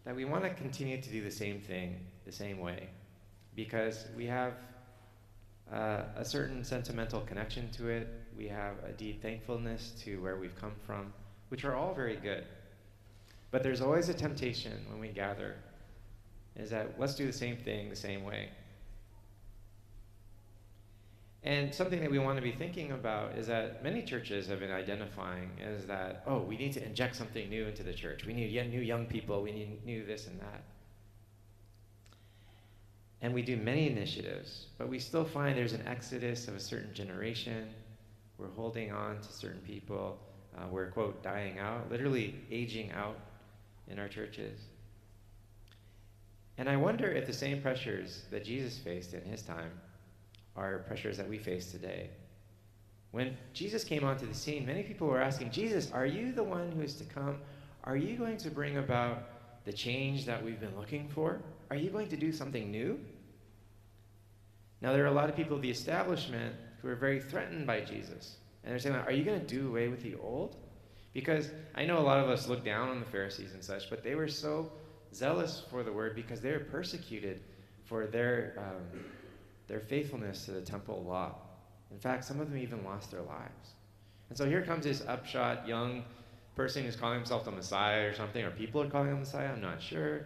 that 0.04 0.16
we 0.16 0.25
want 0.25 0.44
to 0.44 0.50
continue 0.50 1.02
to 1.02 1.10
do 1.10 1.24
the 1.24 1.32
same 1.32 1.60
thing 1.62 2.00
the 2.25 2.32
same 2.32 2.60
way 2.60 2.90
because 3.56 4.06
we 4.16 4.25
have 4.25 4.54
uh, 5.72 6.04
a 6.16 6.25
certain 6.25 6.64
sentimental 6.64 7.22
connection 7.22 7.70
to 7.72 7.88
it. 7.88 8.08
We 8.38 8.48
have 8.48 8.75
a 8.88 8.92
deep 8.92 9.22
thankfulness 9.22 9.94
to 10.04 10.22
where 10.22 10.38
we've 10.38 10.56
come 10.60 10.74
from. 10.86 11.14
Which 11.50 11.64
are 11.64 11.75
all 11.75 11.94
very 11.94 12.16
good. 12.16 12.44
But 13.52 13.64
there's 13.64 13.82
always 13.82 14.10
a 14.10 14.14
temptation 14.14 14.86
when 14.90 15.00
we 15.00 15.10
gather 15.10 15.56
is 16.56 16.70
that 16.70 17.00
let's 17.00 17.16
do 17.16 17.25
the 17.25 17.34
same 17.34 17.58
thing 17.58 17.90
the 17.90 17.96
same 17.96 18.24
way. 18.24 18.50
And 21.46 21.74
something 21.74 22.02
that 22.02 22.10
we 22.10 22.18
want 22.18 22.38
to 22.38 22.42
be 22.42 22.52
thinking 22.52 22.92
about 22.92 23.38
is 23.38 23.46
that 23.48 23.84
many 23.84 24.02
churches 24.02 24.48
have 24.48 24.60
been 24.60 24.72
identifying 24.72 25.52
is 25.62 25.86
that, 25.86 26.24
oh, 26.25 26.40
we 26.40 26.58
need 26.58 26.74
to 26.74 26.84
inject 26.84 27.16
something 27.16 27.48
new 27.50 27.68
into 27.68 27.84
the 27.84 27.94
church. 27.94 28.25
We 28.25 28.34
need 28.34 28.52
new 28.72 28.82
young 28.82 29.06
people. 29.06 29.44
We 29.44 29.52
need 29.52 29.86
new 29.86 30.04
this 30.04 30.25
and 30.25 30.40
that. 30.40 30.64
And 33.22 33.32
we 33.32 33.44
do 33.44 33.58
many 33.58 33.88
initiatives, 33.88 34.66
but 34.80 34.90
we 34.90 34.98
still 34.98 35.24
find 35.24 35.56
there's 35.56 35.74
an 35.74 35.88
exodus 35.88 36.48
of 36.48 36.56
a 36.56 36.60
certain 36.60 36.94
generation. 36.96 37.70
We're 38.40 38.50
holding 38.50 38.92
on 38.92 39.20
to 39.20 39.32
certain 39.32 39.62
people. 39.62 40.18
Uh, 40.58 40.64
we're, 40.72 40.88
quote, 40.88 41.22
dying 41.22 41.60
out, 41.60 41.92
literally 41.92 42.34
aging 42.50 42.92
out 42.92 43.20
in 43.88 44.00
our 44.00 44.08
churches. 44.08 44.60
And 46.58 46.68
I 46.68 46.75
wonder 46.75 47.12
if 47.12 47.28
the 47.28 47.34
same 47.34 47.62
pressures 47.62 48.24
that 48.32 48.44
Jesus 48.44 48.80
faced 48.80 49.14
in 49.14 49.22
his 49.22 49.44
time 49.44 49.72
are 50.56 50.80
pressures 50.80 51.18
that 51.18 51.28
we 51.28 51.38
face 51.38 51.72
today. 51.72 52.10
When 53.12 53.38
Jesus 53.54 53.84
came 53.84 54.04
onto 54.04 54.28
the 54.28 54.34
scene, 54.34 54.66
many 54.66 54.84
people 54.84 55.08
were 55.08 55.22
asking, 55.22 55.52
Jesus, 55.52 55.92
are 55.92 56.06
you 56.06 56.32
the 56.34 56.44
one 56.44 56.72
who 56.72 56.82
is 56.82 56.96
to 56.96 57.06
come? 57.06 57.38
Are 57.84 57.96
you 57.96 58.18
going 58.18 58.38
to 58.38 58.50
bring 58.50 58.78
about 58.78 59.64
the 59.66 59.74
change 59.74 60.26
that 60.26 60.44
we've 60.44 60.60
been 60.60 60.78
looking 60.78 61.08
for? 61.08 61.40
Are 61.70 61.76
you 61.76 61.90
going 61.90 62.10
to 62.10 62.18
do 62.18 62.32
something 62.32 62.70
new? 62.70 63.00
Now, 64.82 64.92
there 64.92 65.04
are 65.04 65.08
a 65.08 65.14
lot 65.14 65.30
of 65.30 65.36
people 65.36 65.56
of 65.56 65.62
the 65.62 65.72
establishment 65.72 66.56
who 66.82 66.90
are 66.90 66.96
very 66.96 67.20
threatened 67.20 67.66
by 67.66 67.82
Jesus. 67.82 68.36
And 68.64 68.72
they're 68.72 68.80
saying, 68.80 68.96
Are 68.96 69.12
you 69.12 69.24
going 69.24 69.40
to 69.40 69.46
do 69.46 69.70
away 69.70 69.88
with 69.88 70.04
the 70.04 70.16
old? 70.16 70.58
Because 71.14 71.50
I 71.74 71.86
know 71.86 72.00
a 72.00 72.02
lot 72.02 72.20
of 72.20 72.30
us 72.30 72.48
look 72.48 72.66
down 72.66 72.90
on 72.90 73.00
the 73.00 73.06
Pharisees 73.06 73.54
and 73.54 73.64
such, 73.64 73.90
but 73.90 74.04
they 74.04 74.16
were 74.16 74.28
so 74.28 74.72
zealous 75.14 75.64
for 75.70 75.82
the 75.82 75.92
word 75.92 76.16
because 76.16 76.42
they 76.42 76.52
were 76.52 76.60
persecuted 76.60 77.40
for 77.86 78.06
their, 78.06 78.56
um, 78.58 79.04
their 79.67 79.79
faithfulness 79.79 80.45
to 80.45 80.51
the 80.51 80.62
temple 80.62 81.03
law. 81.07 81.36
In 81.91 82.00
fact, 82.00 82.25
some 82.25 82.39
of 82.39 82.50
them 82.50 82.57
even 82.57 82.84
lost 82.84 83.12
their 83.12 83.22
lives. 83.22 83.74
And 84.29 84.38
so 84.38 84.48
here 84.48 84.62
comes 84.63 84.86
this 84.86 85.03
upshot 85.07 85.67
young 85.67 86.03
person 86.55 86.84
who's 86.84 86.95
calling 86.95 87.17
himself 87.17 87.45
the 87.45 87.51
Messiah 87.51 88.07
or 88.07 88.13
something, 88.13 88.43
or 88.43 88.51
people 88.51 88.81
are 88.81 88.89
calling 88.89 89.10
him 89.10 89.19
Messiah, 89.19 89.51
I'm 89.51 89.62
not 89.62 89.81
sure. 89.81 90.25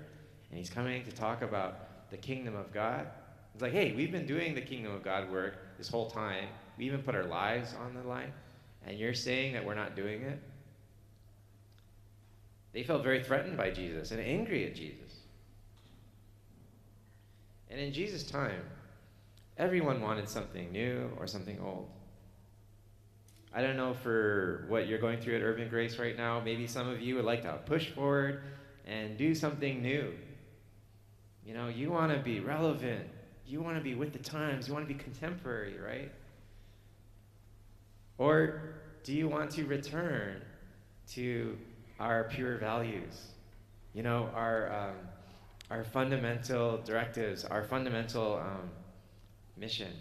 And 0.49 0.57
he's 0.57 0.69
coming 0.69 1.03
to 1.03 1.11
talk 1.11 1.41
about 1.41 2.09
the 2.11 2.17
kingdom 2.17 2.55
of 2.55 2.71
God. 2.73 3.07
It's 3.53 3.61
like, 3.61 3.73
hey, 3.73 3.93
we've 3.93 4.11
been 4.11 4.25
doing 4.25 4.55
the 4.55 4.61
kingdom 4.61 4.93
of 4.93 5.03
God 5.03 5.29
work 5.31 5.77
this 5.77 5.89
whole 5.89 6.09
time. 6.09 6.47
We 6.77 6.85
even 6.85 7.01
put 7.01 7.15
our 7.15 7.25
lives 7.25 7.73
on 7.85 7.93
the 7.93 8.07
line. 8.07 8.31
And 8.85 8.97
you're 8.97 9.13
saying 9.13 9.53
that 9.53 9.65
we're 9.65 9.75
not 9.75 9.95
doing 9.95 10.21
it? 10.21 10.39
They 12.71 12.83
felt 12.83 13.03
very 13.03 13.23
threatened 13.23 13.57
by 13.57 13.71
Jesus 13.71 14.11
and 14.11 14.19
angry 14.19 14.65
at 14.65 14.75
Jesus. 14.75 15.17
And 17.69 17.79
in 17.79 17.91
Jesus' 17.91 18.23
time, 18.23 18.61
everyone 19.59 20.01
wanted 20.01 20.29
something 20.29 20.71
new 20.71 21.11
or 21.19 21.27
something 21.27 21.59
old. 21.59 21.89
I 23.53 23.61
don't 23.61 23.75
know 23.75 23.93
for 23.93 24.65
what 24.69 24.87
you're 24.87 24.99
going 24.99 25.19
through 25.19 25.35
at 25.35 25.41
Urban 25.41 25.67
Grace 25.67 25.99
right 25.99 26.15
now. 26.15 26.39
Maybe 26.39 26.65
some 26.65 26.87
of 26.87 27.01
you 27.01 27.15
would 27.15 27.25
like 27.25 27.41
to 27.41 27.59
push 27.65 27.89
forward 27.89 28.41
and 28.87 29.17
do 29.17 29.35
something 29.35 29.81
new. 29.81 30.13
You 31.45 31.53
know, 31.53 31.67
you 31.67 31.91
want 31.91 32.13
to 32.13 32.19
be 32.19 32.39
relevant. 32.39 33.05
You 33.45 33.61
want 33.61 33.75
to 33.75 33.83
be 33.83 33.95
with 33.95 34.13
the 34.13 34.19
times. 34.19 34.67
You 34.67 34.73
want 34.73 34.87
to 34.87 34.93
be 34.93 34.99
contemporary, 34.99 35.77
right? 35.77 36.11
Or 38.17 38.61
do 39.03 39.13
you 39.13 39.27
want 39.27 39.51
to 39.51 39.65
return 39.65 40.41
to 41.13 41.57
our 41.99 42.25
pure 42.25 42.57
values, 42.57 43.31
you 43.93 44.03
know, 44.03 44.29
our, 44.35 44.71
um, 44.71 44.95
our 45.69 45.83
fundamental 45.83 46.77
directives, 46.85 47.43
our 47.45 47.63
fundamental 47.63 48.35
um, 48.37 48.69
mission. 49.59 49.91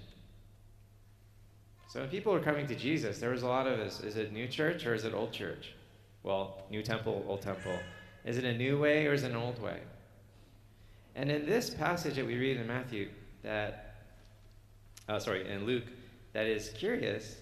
So 1.88 2.00
when 2.00 2.11
people 2.11 2.33
were 2.33 2.41
coming 2.41 2.67
to 2.67 2.75
Jesus, 2.75 3.19
there 3.19 3.31
was 3.31 3.43
a 3.43 3.49
lot 3.49 3.67
of 3.67 3.79
this. 3.79 4.00
Is 4.00 4.17
it 4.17 4.33
new 4.33 4.47
church 4.47 4.87
or 4.87 4.95
is 4.95 5.05
it 5.05 5.15
old 5.15 5.33
church? 5.33 5.73
Well, 6.23 6.62
new 6.71 6.83
temple, 6.83 7.25
old 7.27 7.41
temple. 7.41 7.79
Is 8.25 8.37
it 8.37 8.45
a 8.45 8.53
new 8.53 8.79
way 8.79 9.07
or 9.07 9.15
is 9.15 9.23
it 9.23 9.31
an 9.31 9.37
old 9.37 9.61
way? 9.62 9.81
And 11.15 11.31
in 11.31 11.47
this 11.47 11.71
passage 11.71 12.17
that 12.17 12.27
we 12.27 12.37
read 12.37 12.59
in 12.59 12.67
Matthew, 12.67 13.09
that, 13.43 13.95
uh, 15.09 15.19
sorry, 15.19 15.50
in 15.50 15.65
Luke, 15.65 15.85
that 16.33 16.47
is 16.47 16.71
curious 16.71 17.37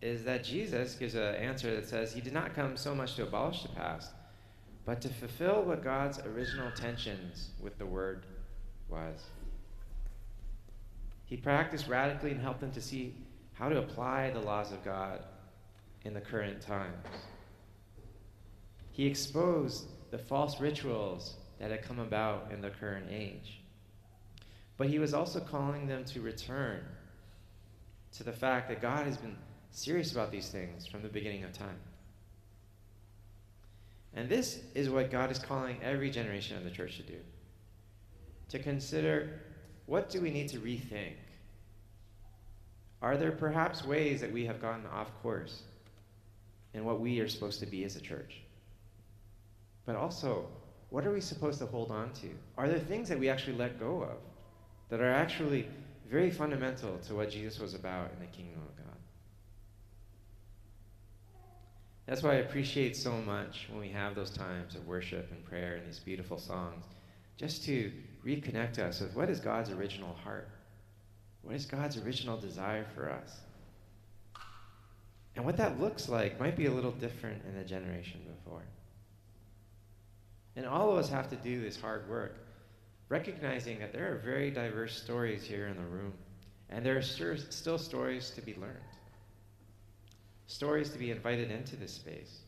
is 0.00 0.24
that 0.24 0.44
Jesus 0.44 0.94
gives 0.94 1.14
an 1.14 1.34
answer 1.34 1.74
that 1.74 1.88
says 1.88 2.12
he 2.12 2.20
did 2.20 2.32
not 2.32 2.54
come 2.54 2.76
so 2.76 2.94
much 2.94 3.16
to 3.16 3.24
abolish 3.24 3.62
the 3.62 3.68
past, 3.68 4.12
but 4.86 5.00
to 5.02 5.08
fulfill 5.08 5.62
what 5.62 5.82
God's 5.82 6.20
original 6.20 6.68
intentions 6.68 7.50
with 7.60 7.76
the 7.78 7.86
word 7.86 8.24
was. 8.88 9.24
He 11.28 11.36
practiced 11.36 11.88
radically 11.88 12.30
and 12.30 12.40
helped 12.40 12.60
them 12.60 12.72
to 12.72 12.80
see 12.80 13.14
how 13.52 13.68
to 13.68 13.78
apply 13.78 14.30
the 14.30 14.40
laws 14.40 14.72
of 14.72 14.82
God 14.82 15.22
in 16.04 16.14
the 16.14 16.20
current 16.22 16.62
times. 16.62 17.06
He 18.90 19.06
exposed 19.06 19.88
the 20.10 20.18
false 20.18 20.58
rituals 20.58 21.36
that 21.58 21.70
had 21.70 21.82
come 21.82 21.98
about 21.98 22.50
in 22.50 22.62
the 22.62 22.70
current 22.70 23.08
age. 23.10 23.60
But 24.78 24.88
he 24.88 24.98
was 24.98 25.12
also 25.12 25.38
calling 25.40 25.86
them 25.86 26.04
to 26.06 26.22
return 26.22 26.80
to 28.12 28.24
the 28.24 28.32
fact 28.32 28.68
that 28.70 28.80
God 28.80 29.04
has 29.04 29.18
been 29.18 29.36
serious 29.70 30.12
about 30.12 30.32
these 30.32 30.48
things 30.48 30.86
from 30.86 31.02
the 31.02 31.08
beginning 31.08 31.44
of 31.44 31.52
time. 31.52 31.78
And 34.14 34.30
this 34.30 34.60
is 34.74 34.88
what 34.88 35.10
God 35.10 35.30
is 35.30 35.38
calling 35.38 35.76
every 35.82 36.10
generation 36.10 36.56
of 36.56 36.64
the 36.64 36.70
church 36.70 36.96
to 36.96 37.02
do 37.02 37.18
to 38.48 38.58
consider 38.58 39.42
what 39.88 40.10
do 40.10 40.20
we 40.20 40.30
need 40.30 40.48
to 40.50 40.58
rethink? 40.58 41.14
Are 43.00 43.16
there 43.16 43.32
perhaps 43.32 43.84
ways 43.84 44.20
that 44.20 44.30
we 44.30 44.44
have 44.44 44.60
gotten 44.60 44.86
off 44.86 45.10
course 45.22 45.62
in 46.74 46.84
what 46.84 47.00
we 47.00 47.20
are 47.20 47.28
supposed 47.28 47.58
to 47.60 47.66
be 47.66 47.84
as 47.84 47.96
a 47.96 48.00
church? 48.00 48.42
But 49.86 49.96
also, 49.96 50.46
what 50.90 51.06
are 51.06 51.10
we 51.10 51.22
supposed 51.22 51.58
to 51.60 51.66
hold 51.66 51.90
on 51.90 52.12
to? 52.20 52.28
Are 52.58 52.68
there 52.68 52.78
things 52.78 53.08
that 53.08 53.18
we 53.18 53.30
actually 53.30 53.56
let 53.56 53.80
go 53.80 54.02
of 54.02 54.18
that 54.90 55.00
are 55.00 55.10
actually 55.10 55.66
very 56.10 56.30
fundamental 56.30 56.98
to 57.06 57.14
what 57.14 57.30
Jesus 57.30 57.58
was 57.58 57.72
about 57.72 58.10
in 58.12 58.20
the 58.20 58.26
kingdom 58.26 58.60
of 58.60 58.76
God? 58.76 58.96
That's 62.04 62.22
why 62.22 62.32
I 62.32 62.36
appreciate 62.36 62.94
so 62.94 63.12
much 63.12 63.68
when 63.70 63.80
we 63.80 63.88
have 63.88 64.14
those 64.14 64.30
times 64.30 64.74
of 64.74 64.86
worship 64.86 65.30
and 65.30 65.42
prayer 65.46 65.76
and 65.76 65.86
these 65.86 65.98
beautiful 65.98 66.38
songs, 66.38 66.84
just 67.38 67.64
to 67.64 67.90
reconnect 68.26 68.78
us 68.78 69.00
with 69.00 69.16
what 69.16 69.30
is 69.30 69.40
God's 69.40 69.70
original 69.70 70.14
heart? 70.22 70.50
What 71.40 71.54
is 71.54 71.64
God's 71.64 71.96
original 71.96 72.36
desire 72.36 72.84
for 72.94 73.10
us? 73.10 73.38
And 75.34 75.46
what 75.46 75.56
that 75.56 75.80
looks 75.80 76.10
like 76.10 76.38
might 76.38 76.56
be 76.56 76.66
a 76.66 76.70
little 76.70 76.90
different 76.90 77.42
in 77.48 77.56
the 77.56 77.64
generation 77.64 78.20
before. 78.36 78.64
And 80.56 80.66
all 80.66 80.90
of 80.90 80.98
us 80.98 81.08
have 81.08 81.30
to 81.30 81.36
do 81.36 81.62
this 81.62 81.80
hard 81.80 82.06
work, 82.10 82.36
recognizing 83.08 83.78
that 83.78 83.94
there 83.94 84.12
are 84.12 84.18
very 84.18 84.50
diverse 84.50 85.00
stories 85.00 85.44
here 85.44 85.68
in 85.68 85.76
the 85.76 85.88
room, 85.88 86.12
and 86.68 86.84
there 86.84 86.98
are 86.98 87.36
still 87.36 87.78
stories 87.78 88.30
to 88.32 88.42
be 88.42 88.54
learned 88.56 88.76
stories 90.48 90.88
to 90.90 90.98
be 90.98 91.10
invited 91.10 91.50
into 91.50 91.76
this 91.76 91.92
space. 91.92 92.40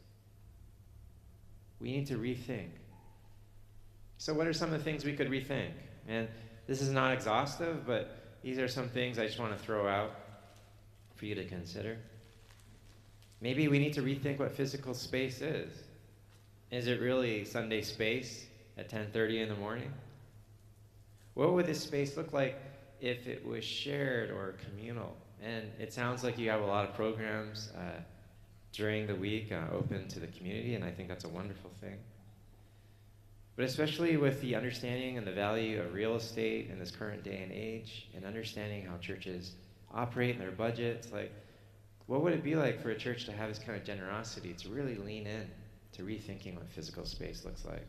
We 1.81 1.93
need 1.93 2.07
to 2.09 2.17
rethink. 2.17 2.71
So, 4.21 4.35
what 4.35 4.47
are 4.47 4.53
some 4.53 4.71
of 4.71 4.79
the 4.79 4.85
things 4.85 5.03
we 5.03 5.15
could 5.15 5.31
rethink? 5.31 5.71
And 6.07 6.29
this 6.67 6.83
is 6.83 6.91
not 6.91 7.15
exhaustive, 7.15 7.87
but 7.87 8.19
these 8.43 8.59
are 8.59 8.69
some 8.69 8.91
things 8.91 9.19
I 9.19 9.25
just 9.25 9.39
want 9.39 9.57
to 9.57 9.65
throw 9.65 9.89
out 9.89 10.15
for 11.15 11.25
you 11.25 11.35
to 11.37 11.45
consider. 11.47 11.97
Maybe 13.41 13.67
we 13.69 13.79
need 13.79 13.95
to 13.95 14.03
rethink 14.03 14.39
what 14.39 14.53
physical 14.53 14.93
space 14.93 15.41
is. 15.41 15.73
Is 16.71 16.87
it 16.87 17.01
really 17.01 17.47
Sunday 17.47 17.81
space 17.81 18.45
at 18.77 18.91
10:30 18.91 19.41
in 19.41 19.49
the 19.49 19.55
morning? 19.55 19.91
What 21.33 21.55
would 21.55 21.65
this 21.65 21.83
space 21.83 22.19
look 22.19 22.35
like 22.35 22.61
if 23.01 23.27
it 23.27 23.43
was 23.47 23.65
shared 23.65 24.29
or 24.29 24.57
communal? 24.67 25.17
And 25.43 25.71
it 25.79 25.95
sounds 25.95 26.23
like 26.25 26.37
you 26.37 26.51
have 26.51 26.61
a 26.61 26.67
lot 26.67 26.87
of 26.87 26.95
programs 26.95 27.73
uh, 27.75 28.03
during 28.73 29.07
the 29.07 29.15
week 29.15 29.51
uh, 29.51 29.75
open 29.75 30.09
to 30.09 30.21
the 30.21 30.27
community, 30.27 30.75
and 30.75 30.85
I 30.85 30.91
think 30.91 31.09
that's 31.09 31.25
a 31.25 31.31
wonderful 31.31 31.71
thing. 31.81 31.97
But 33.61 33.69
especially 33.69 34.17
with 34.17 34.41
the 34.41 34.55
understanding 34.55 35.19
and 35.19 35.27
the 35.27 35.33
value 35.33 35.83
of 35.83 35.93
real 35.93 36.17
estate 36.17 36.71
in 36.71 36.79
this 36.79 36.91
current 36.91 37.23
day 37.23 37.43
and 37.43 37.53
age, 37.53 38.09
and 38.17 38.25
understanding 38.25 38.87
how 38.87 38.97
churches 38.97 39.53
operate 39.93 40.31
and 40.31 40.41
their 40.41 40.51
budgets, 40.51 41.13
like, 41.13 41.31
what 42.07 42.23
would 42.23 42.33
it 42.33 42.43
be 42.43 42.55
like 42.55 42.81
for 42.81 42.89
a 42.89 42.97
church 42.97 43.27
to 43.27 43.33
have 43.33 43.51
this 43.51 43.59
kind 43.59 43.79
of 43.79 43.85
generosity 43.85 44.55
to 44.55 44.71
really 44.71 44.95
lean 44.95 45.27
in 45.27 45.47
to 45.93 46.05
rethinking 46.05 46.55
what 46.55 46.71
physical 46.71 47.05
space 47.05 47.45
looks 47.45 47.67
like? 47.67 47.87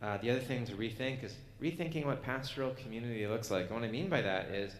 Uh, 0.00 0.16
the 0.22 0.30
other 0.30 0.40
thing 0.40 0.64
to 0.64 0.72
rethink 0.72 1.22
is 1.22 1.34
rethinking 1.60 2.06
what 2.06 2.22
pastoral 2.22 2.70
community 2.82 3.26
looks 3.26 3.50
like. 3.50 3.66
And 3.66 3.74
what 3.74 3.84
I 3.84 3.90
mean 3.90 4.08
by 4.08 4.22
that 4.22 4.46
is, 4.46 4.72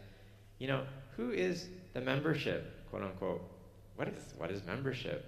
you 0.59 0.67
know, 0.67 0.85
who 1.15 1.33
is 1.33 1.69
the 1.93 2.01
membership, 2.01 2.89
quote 2.89 3.03
unquote, 3.03 3.43
what 3.97 4.09
is 4.09 4.33
what 4.39 4.51
is 4.51 4.65
membership? 4.65 5.27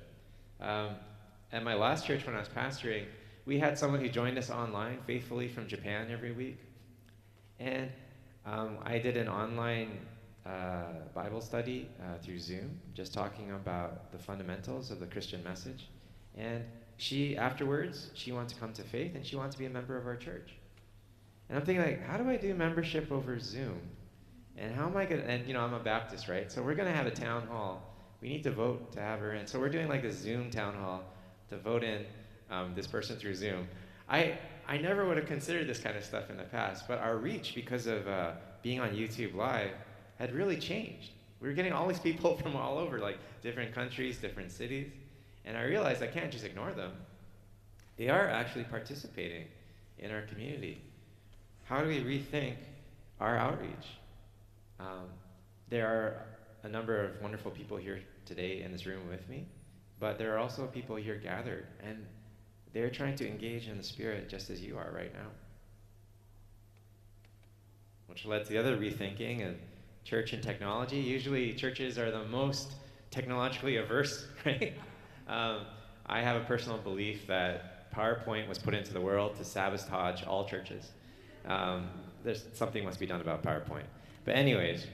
Um, 0.62 0.94
at 1.52 1.62
my 1.64 1.74
last 1.74 2.06
church, 2.06 2.26
when 2.26 2.34
I 2.34 2.38
was 2.38 2.48
pastoring, 2.48 3.04
we 3.46 3.58
had 3.58 3.78
someone 3.78 4.00
who 4.00 4.08
joined 4.08 4.38
us 4.38 4.50
online 4.50 4.98
faithfully 5.06 5.48
from 5.48 5.66
Japan 5.66 6.08
every 6.10 6.32
week, 6.32 6.58
and 7.58 7.90
um, 8.46 8.78
I 8.84 8.98
did 8.98 9.16
an 9.16 9.28
online 9.28 9.98
uh, 10.46 10.92
Bible 11.14 11.40
study 11.40 11.88
uh, 12.00 12.18
through 12.22 12.38
Zoom, 12.38 12.78
just 12.94 13.12
talking 13.12 13.50
about 13.52 14.10
the 14.12 14.18
fundamentals 14.18 14.90
of 14.90 15.00
the 15.00 15.06
Christian 15.06 15.42
message. 15.44 15.88
And 16.36 16.64
she, 16.96 17.36
afterwards, 17.36 18.10
she 18.14 18.32
wanted 18.32 18.50
to 18.50 18.54
come 18.56 18.72
to 18.74 18.82
faith 18.82 19.14
and 19.14 19.24
she 19.24 19.36
wanted 19.36 19.52
to 19.52 19.58
be 19.58 19.66
a 19.66 19.70
member 19.70 19.96
of 19.96 20.06
our 20.06 20.16
church. 20.16 20.54
And 21.48 21.58
I'm 21.58 21.64
thinking, 21.64 21.84
like, 21.84 22.06
how 22.06 22.16
do 22.16 22.28
I 22.28 22.36
do 22.36 22.54
membership 22.54 23.10
over 23.12 23.38
Zoom? 23.38 23.80
And 24.56 24.74
how 24.74 24.86
am 24.86 24.96
I 24.96 25.04
going 25.04 25.22
to, 25.22 25.28
and 25.28 25.46
you 25.46 25.54
know, 25.54 25.60
I'm 25.60 25.74
a 25.74 25.80
Baptist, 25.80 26.28
right? 26.28 26.50
So 26.50 26.62
we're 26.62 26.74
going 26.74 26.88
to 26.90 26.96
have 26.96 27.06
a 27.06 27.10
town 27.10 27.46
hall. 27.46 27.82
We 28.20 28.28
need 28.28 28.42
to 28.44 28.50
vote 28.50 28.92
to 28.92 29.00
have 29.00 29.20
her 29.20 29.34
in. 29.34 29.46
So 29.46 29.58
we're 29.58 29.70
doing 29.70 29.88
like 29.88 30.04
a 30.04 30.12
Zoom 30.12 30.50
town 30.50 30.74
hall 30.74 31.04
to 31.50 31.58
vote 31.58 31.84
in 31.84 32.04
um, 32.50 32.72
this 32.74 32.86
person 32.86 33.16
through 33.16 33.34
Zoom. 33.34 33.68
I, 34.08 34.38
I 34.66 34.78
never 34.78 35.06
would 35.06 35.16
have 35.16 35.26
considered 35.26 35.68
this 35.68 35.78
kind 35.78 35.96
of 35.96 36.04
stuff 36.04 36.30
in 36.30 36.36
the 36.36 36.44
past, 36.44 36.88
but 36.88 36.98
our 36.98 37.16
reach, 37.16 37.54
because 37.54 37.86
of 37.86 38.08
uh, 38.08 38.32
being 38.62 38.80
on 38.80 38.90
YouTube 38.90 39.34
Live, 39.34 39.70
had 40.18 40.34
really 40.34 40.56
changed. 40.56 41.10
We 41.40 41.48
were 41.48 41.54
getting 41.54 41.72
all 41.72 41.86
these 41.86 42.00
people 42.00 42.36
from 42.42 42.56
all 42.56 42.78
over, 42.78 42.98
like 42.98 43.18
different 43.42 43.74
countries, 43.74 44.18
different 44.18 44.50
cities. 44.50 44.90
And 45.44 45.56
I 45.56 45.62
realized 45.62 46.02
I 46.02 46.06
can't 46.06 46.30
just 46.30 46.44
ignore 46.44 46.72
them. 46.72 46.92
They 47.96 48.08
are 48.08 48.28
actually 48.28 48.64
participating 48.64 49.44
in 49.98 50.10
our 50.10 50.22
community. 50.22 50.82
How 51.64 51.82
do 51.82 51.88
we 51.88 52.00
rethink 52.00 52.56
our 53.20 53.36
outreach? 53.36 53.98
Um, 54.78 55.08
there 55.68 55.86
are 55.86 56.26
a 56.62 56.68
number 56.68 57.02
of 57.02 57.20
wonderful 57.22 57.50
people 57.50 57.76
here 57.76 58.00
today 58.24 58.62
in 58.62 58.72
this 58.72 58.86
room 58.86 59.08
with 59.08 59.28
me, 59.28 59.46
but 60.00 60.18
there 60.18 60.34
are 60.34 60.38
also 60.38 60.66
people 60.66 60.96
here 60.96 61.16
gathered, 61.16 61.66
and 61.86 62.04
they're 62.72 62.90
trying 62.90 63.14
to 63.16 63.28
engage 63.28 63.68
in 63.68 63.76
the 63.76 63.84
Spirit 63.84 64.28
just 64.28 64.48
as 64.50 64.62
you 64.62 64.78
are 64.78 64.90
right 64.94 65.12
now. 65.12 65.28
Which 68.06 68.24
led 68.24 68.44
to 68.46 68.52
the 68.52 68.58
other 68.58 68.76
rethinking 68.76 69.48
of 69.48 69.56
church 70.04 70.32
and 70.32 70.42
technology. 70.42 70.96
Usually, 70.96 71.52
churches 71.52 71.98
are 71.98 72.10
the 72.10 72.24
most 72.24 72.72
technologically 73.10 73.76
averse, 73.76 74.26
right? 74.46 74.74
Um, 75.28 75.60
I 76.06 76.22
have 76.22 76.40
a 76.40 76.44
personal 76.44 76.78
belief 76.78 77.26
that 77.26 77.92
PowerPoint 77.92 78.48
was 78.48 78.58
put 78.58 78.74
into 78.74 78.92
the 78.92 79.00
world 79.00 79.36
to 79.36 79.44
sabotage 79.44 80.24
all 80.24 80.44
churches. 80.48 80.90
Um, 81.46 81.88
there's 82.24 82.44
something 82.54 82.84
must 82.84 82.98
be 82.98 83.06
done 83.06 83.20
about 83.20 83.42
PowerPoint. 83.42 83.84
But 84.24 84.36
anyways, 84.36 84.86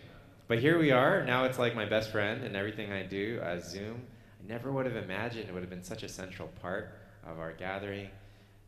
but 0.49 0.59
here 0.59 0.79
we 0.79 0.91
are. 0.91 1.25
Now 1.25 1.45
it's 1.45 1.59
like 1.59 1.75
my 1.75 1.85
best 1.85 2.11
friend, 2.11 2.43
and 2.45 2.57
everything 2.57 2.93
I 2.93 3.03
do 3.03 3.41
as 3.43 3.71
Zoom. 3.71 4.03
I 4.41 4.49
never 4.49 4.71
would 4.73 4.87
have 4.87 4.97
imagined 4.97 5.49
it 5.49 5.53
would 5.53 5.63
have 5.63 5.71
been 5.71 5.85
such 5.85 6.03
a 6.03 6.09
central 6.09 6.49
part 6.61 6.99
of 7.27 7.39
our 7.39 7.53
gathering. 7.53 8.09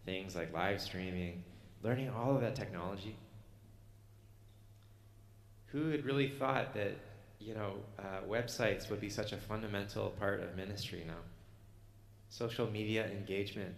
Things 0.05 0.35
like 0.35 0.53
live 0.53 0.81
streaming, 0.81 1.45
learning 1.83 2.11
all 2.11 2.35
of 2.35 2.41
that 2.41 2.57
technology. 2.57 3.17
Who 5.67 5.91
had 5.91 6.05
really 6.05 6.29
thought 6.29 6.73
that 6.75 6.97
you 7.39 7.55
know 7.55 7.75
uh, 7.99 8.23
websites 8.29 8.91
would 8.91 9.01
be 9.01 9.11
such 9.11 9.33
a 9.33 9.37
fundamental 9.37 10.11
part 10.11 10.41
of 10.43 10.57
ministry 10.57 11.05
now? 11.07 11.21
Social 12.31 12.71
media 12.71 13.07
engagement. 13.07 13.75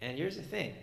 And 0.00 0.16
here's 0.16 0.36
the 0.36 0.42
thing 0.42 0.74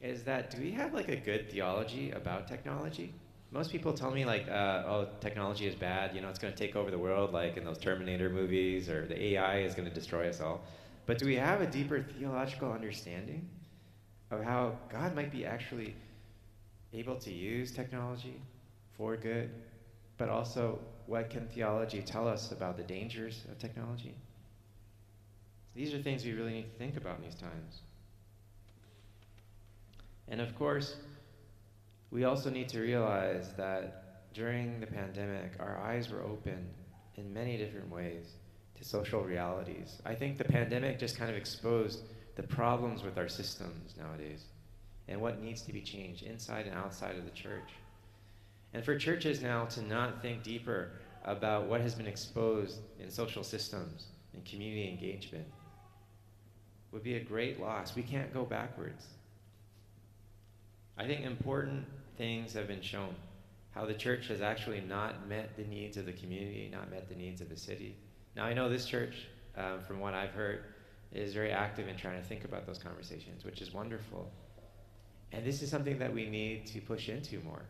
is 0.00 0.22
that 0.24 0.50
do 0.50 0.60
we 0.60 0.70
have 0.70 0.94
like 0.94 1.08
a 1.08 1.16
good 1.16 1.50
theology 1.50 2.12
about 2.12 2.46
technology? 2.46 3.12
Most 3.50 3.72
people 3.72 3.94
tell 3.94 4.10
me 4.10 4.26
like, 4.26 4.46
uh, 4.48 4.82
oh, 4.86 5.08
technology 5.20 5.66
is 5.66 5.74
bad. 5.74 6.14
You 6.14 6.20
know, 6.20 6.28
it's 6.28 6.38
going 6.38 6.52
to 6.52 6.58
take 6.58 6.76
over 6.76 6.90
the 6.90 6.98
world, 6.98 7.32
like 7.32 7.56
in 7.56 7.64
those 7.64 7.78
Terminator 7.78 8.28
movies, 8.28 8.88
or 8.90 9.06
the 9.06 9.20
AI 9.34 9.60
is 9.60 9.74
going 9.74 9.88
to 9.88 9.94
destroy 9.94 10.28
us 10.28 10.40
all. 10.40 10.60
But 11.06 11.18
do 11.18 11.24
we 11.24 11.36
have 11.36 11.62
a 11.62 11.66
deeper 11.66 12.02
theological 12.02 12.70
understanding 12.70 13.48
of 14.30 14.44
how 14.44 14.76
God 14.90 15.14
might 15.16 15.32
be 15.32 15.46
actually 15.46 15.96
able 16.92 17.16
to 17.16 17.32
use 17.32 17.72
technology 17.72 18.40
for 18.96 19.16
good, 19.16 19.50
but 20.18 20.28
also 20.28 20.78
what 21.06 21.30
can 21.30 21.46
theology 21.48 22.02
tell 22.02 22.28
us 22.28 22.52
about 22.52 22.76
the 22.76 22.82
dangers 22.82 23.46
of 23.50 23.58
technology? 23.58 24.14
These 25.74 25.94
are 25.94 26.02
things 26.02 26.24
we 26.24 26.32
really 26.32 26.52
need 26.52 26.70
to 26.72 26.78
think 26.78 26.98
about 26.98 27.18
in 27.18 27.24
these 27.24 27.34
times. 27.34 27.80
And 30.26 30.40
of 30.40 30.54
course, 30.58 30.96
we 32.10 32.24
also 32.24 32.50
need 32.50 32.68
to 32.70 32.80
realize 32.80 33.52
that 33.56 34.32
during 34.32 34.80
the 34.80 34.86
pandemic, 34.86 35.52
our 35.58 35.78
eyes 35.78 36.10
were 36.10 36.22
opened 36.22 36.68
in 37.16 37.32
many 37.32 37.56
different 37.56 37.90
ways 37.90 38.34
to 38.76 38.84
social 38.84 39.22
realities. 39.22 40.00
I 40.06 40.14
think 40.14 40.38
the 40.38 40.44
pandemic 40.44 40.98
just 40.98 41.18
kind 41.18 41.30
of 41.30 41.36
exposed 41.36 42.02
the 42.36 42.42
problems 42.42 43.02
with 43.02 43.18
our 43.18 43.28
systems 43.28 43.94
nowadays 43.98 44.44
and 45.08 45.20
what 45.20 45.42
needs 45.42 45.62
to 45.62 45.72
be 45.72 45.80
changed 45.80 46.22
inside 46.22 46.66
and 46.66 46.76
outside 46.76 47.16
of 47.16 47.24
the 47.24 47.30
church. 47.30 47.72
And 48.72 48.84
for 48.84 48.96
churches 48.96 49.42
now 49.42 49.64
to 49.66 49.82
not 49.82 50.22
think 50.22 50.42
deeper 50.42 50.92
about 51.24 51.66
what 51.66 51.80
has 51.80 51.94
been 51.94 52.06
exposed 52.06 52.80
in 53.00 53.10
social 53.10 53.42
systems 53.42 54.06
and 54.34 54.44
community 54.44 54.88
engagement 54.88 55.46
would 56.92 57.02
be 57.02 57.16
a 57.16 57.20
great 57.20 57.60
loss. 57.60 57.94
We 57.96 58.02
can't 58.02 58.32
go 58.32 58.44
backwards. 58.44 59.04
I 60.98 61.06
think 61.06 61.24
important 61.24 61.86
things 62.16 62.52
have 62.54 62.66
been 62.66 62.82
shown. 62.82 63.14
How 63.70 63.86
the 63.86 63.94
church 63.94 64.26
has 64.28 64.40
actually 64.40 64.80
not 64.80 65.28
met 65.28 65.56
the 65.56 65.64
needs 65.64 65.96
of 65.96 66.06
the 66.06 66.12
community, 66.12 66.68
not 66.72 66.90
met 66.90 67.08
the 67.08 67.14
needs 67.14 67.40
of 67.40 67.48
the 67.48 67.56
city. 67.56 67.96
Now, 68.34 68.44
I 68.44 68.52
know 68.52 68.68
this 68.68 68.84
church, 68.84 69.26
um, 69.56 69.80
from 69.86 70.00
what 70.00 70.14
I've 70.14 70.32
heard, 70.32 70.64
is 71.12 71.32
very 71.32 71.52
active 71.52 71.86
in 71.86 71.96
trying 71.96 72.20
to 72.20 72.26
think 72.26 72.44
about 72.44 72.66
those 72.66 72.78
conversations, 72.78 73.44
which 73.44 73.62
is 73.62 73.72
wonderful. 73.72 74.30
And 75.30 75.46
this 75.46 75.62
is 75.62 75.70
something 75.70 75.98
that 76.00 76.12
we 76.12 76.28
need 76.28 76.66
to 76.66 76.80
push 76.80 77.08
into 77.08 77.40
more. 77.40 77.62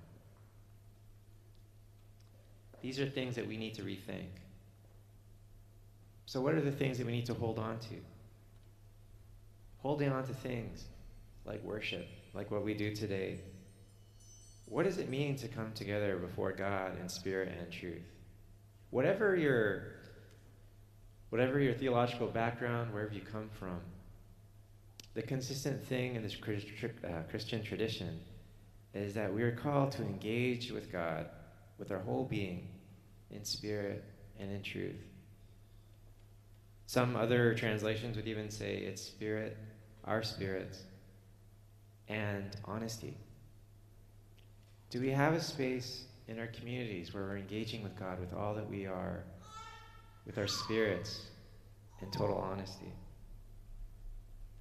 These 2.81 2.99
are 3.01 3.09
things 3.09 3.35
that 3.37 3.47
we 3.47 3.57
need 3.57 3.75
to 3.75 3.83
rethink. 3.83 4.29
So, 6.27 6.41
what 6.41 6.55
are 6.55 6.61
the 6.61 6.73
things 6.73 6.99
that 6.99 7.07
we 7.07 7.13
need 7.13 7.27
to 7.27 7.35
hold 7.35 7.59
on 7.59 7.79
to? 7.81 7.95
Holding 9.79 10.11
on 10.13 10.25
to 10.25 10.33
things 10.33 10.85
like 11.45 11.63
worship, 11.65 12.07
like 12.35 12.51
what 12.51 12.65
we 12.65 12.75
do 12.75 12.95
today. 12.95 13.41
What 14.67 14.85
does 14.85 14.99
it 14.99 15.09
mean 15.09 15.37
to 15.37 15.49
come 15.49 15.73
together 15.73 16.17
before 16.17 16.53
God 16.53 16.99
in 17.01 17.09
spirit 17.09 17.53
and 17.59 17.73
truth? 17.73 18.07
Whatever 18.91 19.37
your 19.37 19.95
whatever 21.31 21.61
your 21.61 21.75
theological 21.75 22.27
background, 22.27 22.93
wherever 22.93 23.13
you 23.13 23.21
come 23.21 23.51
from, 23.59 23.81
the 25.15 25.23
consistent 25.23 25.85
thing 25.85 26.15
in 26.15 26.23
this 26.23 26.37
uh, 26.37 27.09
Christian 27.29 27.63
tradition 27.63 28.21
is 28.95 29.15
that 29.15 29.33
we 29.33 29.43
are 29.43 29.53
called 29.53 29.93
to 29.93 30.03
engage 30.03 30.71
with 30.71 30.91
God 30.91 31.27
with 31.79 31.93
our 31.93 31.99
whole 31.99 32.25
being 32.25 32.69
in 33.31 33.45
spirit 33.45 34.05
and 34.39 34.51
in 34.51 34.63
truth. 34.63 35.01
Some 36.87 37.17
other 37.17 37.55
translations 37.55 38.17
would 38.17 38.27
even 38.27 38.51
say 38.51 38.77
it's 38.77 39.03
spirit, 39.03 39.59
our 40.05 40.23
spirits, 40.23 40.85
and 42.09 42.57
honesty. 42.65 43.17
Do 44.91 45.01
we 45.01 45.11
have 45.11 45.35
a 45.35 45.41
space 45.41 46.05
in 46.29 46.39
our 46.39 46.47
communities 46.47 47.13
where 47.13 47.25
we're 47.25 47.37
engaging 47.37 47.83
with 47.83 47.99
God 47.99 48.21
with 48.21 48.33
all 48.33 48.55
that 48.55 48.69
we 48.69 48.87
are, 48.87 49.25
with 50.27 50.39
our 50.39 50.47
spirits, 50.47 51.27
in 52.01 52.11
total 52.11 52.37
honesty? 52.37 52.93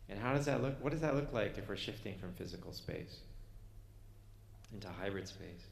And 0.09 0.19
how 0.19 0.33
does 0.33 0.45
that 0.45 0.61
look? 0.61 0.81
What 0.81 0.91
does 0.91 1.01
that 1.01 1.15
look 1.15 1.33
like 1.33 1.57
if 1.57 1.67
we're 1.67 1.75
shifting 1.75 2.17
from 2.17 2.33
physical 2.33 2.71
space 2.71 3.19
into 4.73 4.87
hybrid 4.87 5.27
space? 5.27 5.67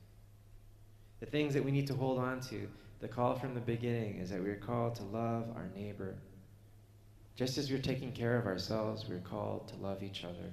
The 1.20 1.26
things 1.26 1.54
that 1.54 1.64
we 1.64 1.72
need 1.72 1.88
to 1.88 1.94
hold 1.94 2.20
on 2.20 2.42
to, 2.42 2.68
the 3.00 3.08
call 3.08 3.36
from 3.36 3.54
the 3.54 3.62
beginning 3.62 4.20
is 4.20 4.30
that 4.30 4.42
we're 4.42 4.56
called 4.56 4.96
to 4.96 5.04
love 5.04 5.48
our 5.56 5.70
neighbor. 5.76 6.16
Just 7.36 7.58
as 7.58 7.70
we're 7.70 7.80
taking 7.80 8.12
care 8.12 8.38
of 8.38 8.46
ourselves, 8.46 9.06
we're 9.08 9.20
called 9.20 9.68
to 9.70 9.76
love 9.76 10.04
each 10.04 10.24
other. 10.24 10.52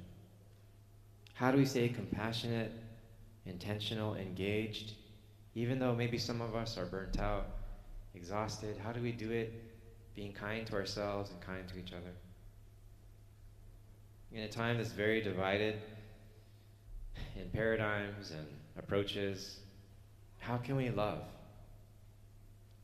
How 1.35 1.51
do 1.51 1.59
we 1.59 1.65
stay 1.65 1.89
compassionate, 1.89 2.73
intentional, 3.47 4.15
engaged, 4.15 4.93
even 5.55 5.79
though 5.79 5.95
maybe 5.95 6.19
some 6.19 6.41
of 6.41 6.55
us 6.55 6.79
are 6.79 6.87
burnt 6.87 7.19
out, 7.19 7.47
exhausted? 8.15 8.77
How 8.83 8.93
do 8.93 9.01
we 9.01 9.13
do 9.13 9.31
it 9.31 9.53
being 10.15 10.33
kind 10.33 10.67
to 10.67 10.75
ourselves 10.75 11.31
and 11.31 11.41
kind 11.41 11.67
to 11.69 11.79
each 11.79 11.93
other? 11.93 12.13
In 14.33 14.43
a 14.43 14.49
time 14.49 14.79
that's 14.79 14.93
very 14.93 15.21
divided 15.21 15.77
in 17.37 17.49
paradigms 17.51 18.31
and 18.31 18.47
approaches, 18.79 19.59
how 20.39 20.57
can 20.57 20.77
we 20.77 20.91
love? 20.91 21.23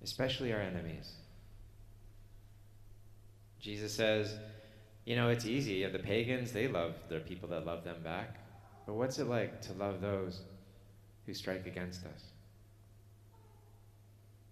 Especially 0.02 0.52
our 0.52 0.60
enemies. 0.60 1.12
Jesus 3.60 3.92
says, 3.92 4.34
you 5.08 5.16
know, 5.16 5.30
it's 5.30 5.46
easy. 5.46 5.86
The 5.86 5.98
pagans, 5.98 6.52
they 6.52 6.68
love 6.68 6.92
their 7.08 7.20
people 7.20 7.48
that 7.48 7.64
love 7.64 7.82
them 7.82 7.96
back. 8.04 8.36
But 8.84 8.92
what's 8.92 9.18
it 9.18 9.26
like 9.26 9.62
to 9.62 9.72
love 9.72 10.02
those 10.02 10.42
who 11.24 11.32
strike 11.32 11.66
against 11.66 12.04
us? 12.04 12.24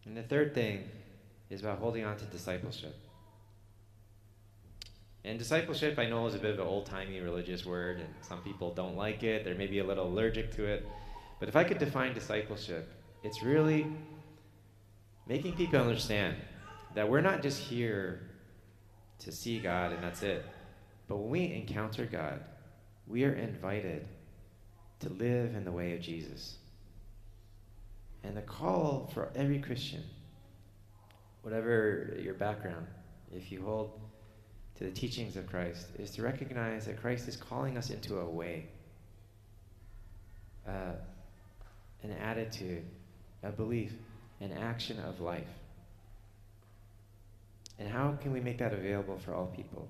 And 0.07 0.17
the 0.17 0.23
third 0.23 0.55
thing 0.55 0.85
is 1.51 1.61
about 1.61 1.79
holding 1.79 2.05
on 2.05 2.17
to 2.17 2.25
discipleship. 2.25 2.97
And 5.27 5.39
discipleship, 5.39 5.99
I 5.99 6.07
know, 6.07 6.27
is 6.27 6.35
a 6.35 6.39
bit 6.39 6.55
of 6.55 6.61
an 6.61 6.67
old 6.67 6.87
timey 6.87 7.21
religious 7.21 7.67
word, 7.67 7.99
and 7.99 8.09
some 8.23 8.41
people 8.41 8.73
don't 8.73 8.97
like 8.97 9.23
it. 9.23 9.45
They're 9.45 9.57
maybe 9.57 9.81
a 9.81 9.85
little 9.85 10.07
allergic 10.07 10.57
to 10.57 10.65
it. 10.65 10.89
But 11.39 11.51
if 11.51 11.57
I 11.57 11.65
could 11.65 11.77
define 11.77 12.15
discipleship, 12.15 12.91
it's 13.23 13.43
really 13.43 13.87
making 15.29 15.53
people 15.53 15.81
understand 15.81 16.35
that 16.95 17.07
we're 17.11 17.21
not 17.21 17.43
just 17.43 17.61
here 17.61 18.26
to 19.21 19.33
see 19.33 19.59
God 19.59 19.93
and 19.93 20.03
that's 20.03 20.23
it. 20.23 20.45
But 21.09 21.17
when 21.17 21.31
we 21.31 21.53
encounter 21.53 22.05
God, 22.07 22.41
we 23.07 23.25
are 23.25 23.33
invited 23.33 24.07
to 25.01 25.09
live 25.11 25.55
in 25.55 25.65
the 25.65 25.73
way 25.73 25.95
of 25.95 26.01
Jesus. 26.01 26.57
And 28.25 28.37
the 28.37 28.43
call 28.43 29.11
for 29.15 29.31
every 29.37 29.61
Christian, 29.61 30.03
whatever 31.43 32.17
your 32.21 32.35
background, 32.35 32.87
if 33.33 33.53
you 33.53 33.63
hold 33.63 34.01
to 34.77 34.85
the 34.85 34.91
teachings 34.91 35.37
of 35.37 35.47
Christ, 35.47 35.87
is 35.99 36.11
to 36.13 36.23
recognize 36.23 36.87
that 36.87 37.01
Christ 37.01 37.29
is 37.29 37.37
calling 37.37 37.79
us 37.79 37.91
into 37.91 38.19
a 38.19 38.29
way, 38.29 38.67
uh, 40.67 40.93
an 42.03 42.11
attitude, 42.13 42.85
a 43.43 43.51
belief, 43.51 43.93
an 44.41 44.53
action 44.53 44.99
of 45.01 45.21
life. 45.21 45.47
And 47.79 47.89
how 47.89 48.13
can 48.23 48.33
we 48.33 48.41
make 48.41 48.59
that 48.59 48.73
available 48.73 49.19
for 49.19 49.35
all 49.35 49.47
people? 49.47 49.89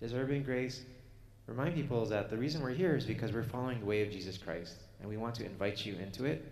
Does 0.00 0.12
Urban 0.14 0.42
Grace 0.42 0.82
remind 1.46 1.74
people 1.74 2.04
that 2.06 2.30
the 2.30 2.36
reason 2.36 2.62
we're 2.62 2.70
here 2.70 2.94
is 2.94 3.04
because 3.04 3.32
we're 3.32 3.42
following 3.42 3.80
the 3.80 3.86
way 3.86 4.02
of 4.02 4.10
Jesus 4.10 4.36
Christ, 4.36 4.76
and 5.00 5.08
we 5.08 5.16
want 5.16 5.34
to 5.36 5.46
invite 5.46 5.84
you 5.84 5.96
into 5.96 6.24
it. 6.24 6.44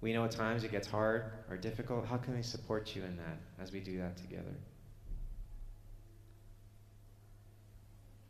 We 0.00 0.14
know 0.14 0.24
at 0.24 0.30
times 0.30 0.64
it 0.64 0.72
gets 0.72 0.88
hard 0.88 1.24
or 1.50 1.58
difficult. 1.58 2.06
How 2.06 2.16
can 2.16 2.34
we 2.34 2.42
support 2.42 2.96
you 2.96 3.04
in 3.04 3.16
that 3.18 3.38
as 3.62 3.70
we 3.70 3.80
do 3.80 3.98
that 3.98 4.16
together? 4.16 4.54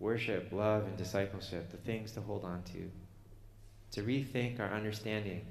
Worship, 0.01 0.49
love, 0.51 0.87
and 0.87 0.97
discipleship, 0.97 1.71
the 1.71 1.77
things 1.77 2.11
to 2.12 2.21
hold 2.21 2.45
on 2.45 2.62
to, 2.64 2.90
to 3.93 4.03
rethink 4.03 4.59
our 4.59 4.73
understanding 4.75 5.43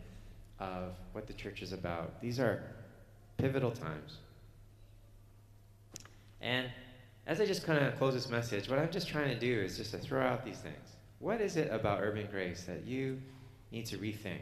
of 0.59 0.93
what 1.13 1.27
the 1.27 1.33
church 1.33 1.61
is 1.61 1.71
about. 1.71 2.19
These 2.19 2.39
are 2.39 2.63
pivotal 3.39 3.71
times. 3.71 4.17
And 6.41 6.69
as 7.25 7.41
I 7.41 7.45
just 7.45 7.65
kind 7.65 7.83
of 7.83 7.97
close 7.97 8.13
this 8.13 8.29
message, 8.29 8.69
what 8.69 8.79
I'm 8.79 8.91
just 8.91 9.07
trying 9.07 9.29
to 9.29 9.39
do 9.39 9.61
is 9.61 9.77
just 9.77 9.91
to 9.91 9.97
throw 9.97 10.21
out 10.21 10.43
these 10.43 10.57
things. 10.57 10.95
What 11.19 11.41
is 11.41 11.57
it 11.57 11.69
about 11.71 12.01
urban 12.01 12.27
grace 12.31 12.63
that 12.63 12.85
you 12.85 13.21
need 13.71 13.85
to 13.87 13.97
rethink? 13.97 14.41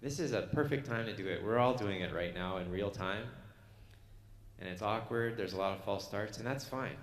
This 0.00 0.20
is 0.20 0.32
a 0.32 0.42
perfect 0.42 0.86
time 0.86 1.06
to 1.06 1.16
do 1.16 1.26
it. 1.26 1.42
We're 1.44 1.58
all 1.58 1.74
doing 1.74 2.00
it 2.02 2.14
right 2.14 2.34
now 2.34 2.58
in 2.58 2.70
real 2.70 2.90
time. 2.90 3.24
And 4.60 4.68
it's 4.68 4.82
awkward, 4.82 5.36
there's 5.36 5.52
a 5.52 5.56
lot 5.56 5.76
of 5.76 5.84
false 5.84 6.04
starts, 6.04 6.38
and 6.38 6.46
that's 6.46 6.64
fine. 6.64 6.96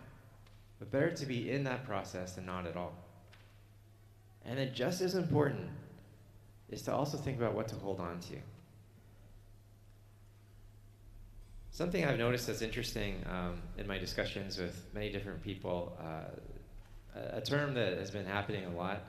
But 0.79 0.91
better 0.91 1.11
to 1.11 1.25
be 1.25 1.51
in 1.51 1.63
that 1.65 1.85
process 1.85 2.33
than 2.33 2.45
not 2.45 2.67
at 2.67 2.75
all. 2.75 2.93
And 4.43 4.59
then, 4.59 4.71
just 4.73 5.01
as 5.01 5.15
important, 5.15 5.69
is 6.69 6.81
to 6.83 6.93
also 6.93 7.17
think 7.17 7.37
about 7.37 7.53
what 7.53 7.67
to 7.69 7.75
hold 7.75 7.99
on 7.99 8.19
to. 8.21 8.35
Something 11.75 12.05
I've 12.05 12.17
noticed 12.17 12.47
that's 12.47 12.61
interesting 12.61 13.21
um, 13.29 13.61
in 13.77 13.85
my 13.85 13.97
discussions 13.97 14.57
with 14.57 14.81
many 14.93 15.11
different 15.11 15.43
people, 15.43 15.91
uh, 15.99 17.19
a, 17.33 17.41
term 17.41 17.73
that 17.73 17.97
has 17.97 18.09
been 18.09 18.25
happening 18.25 18.63
a 18.63 18.69
lot 18.69 19.03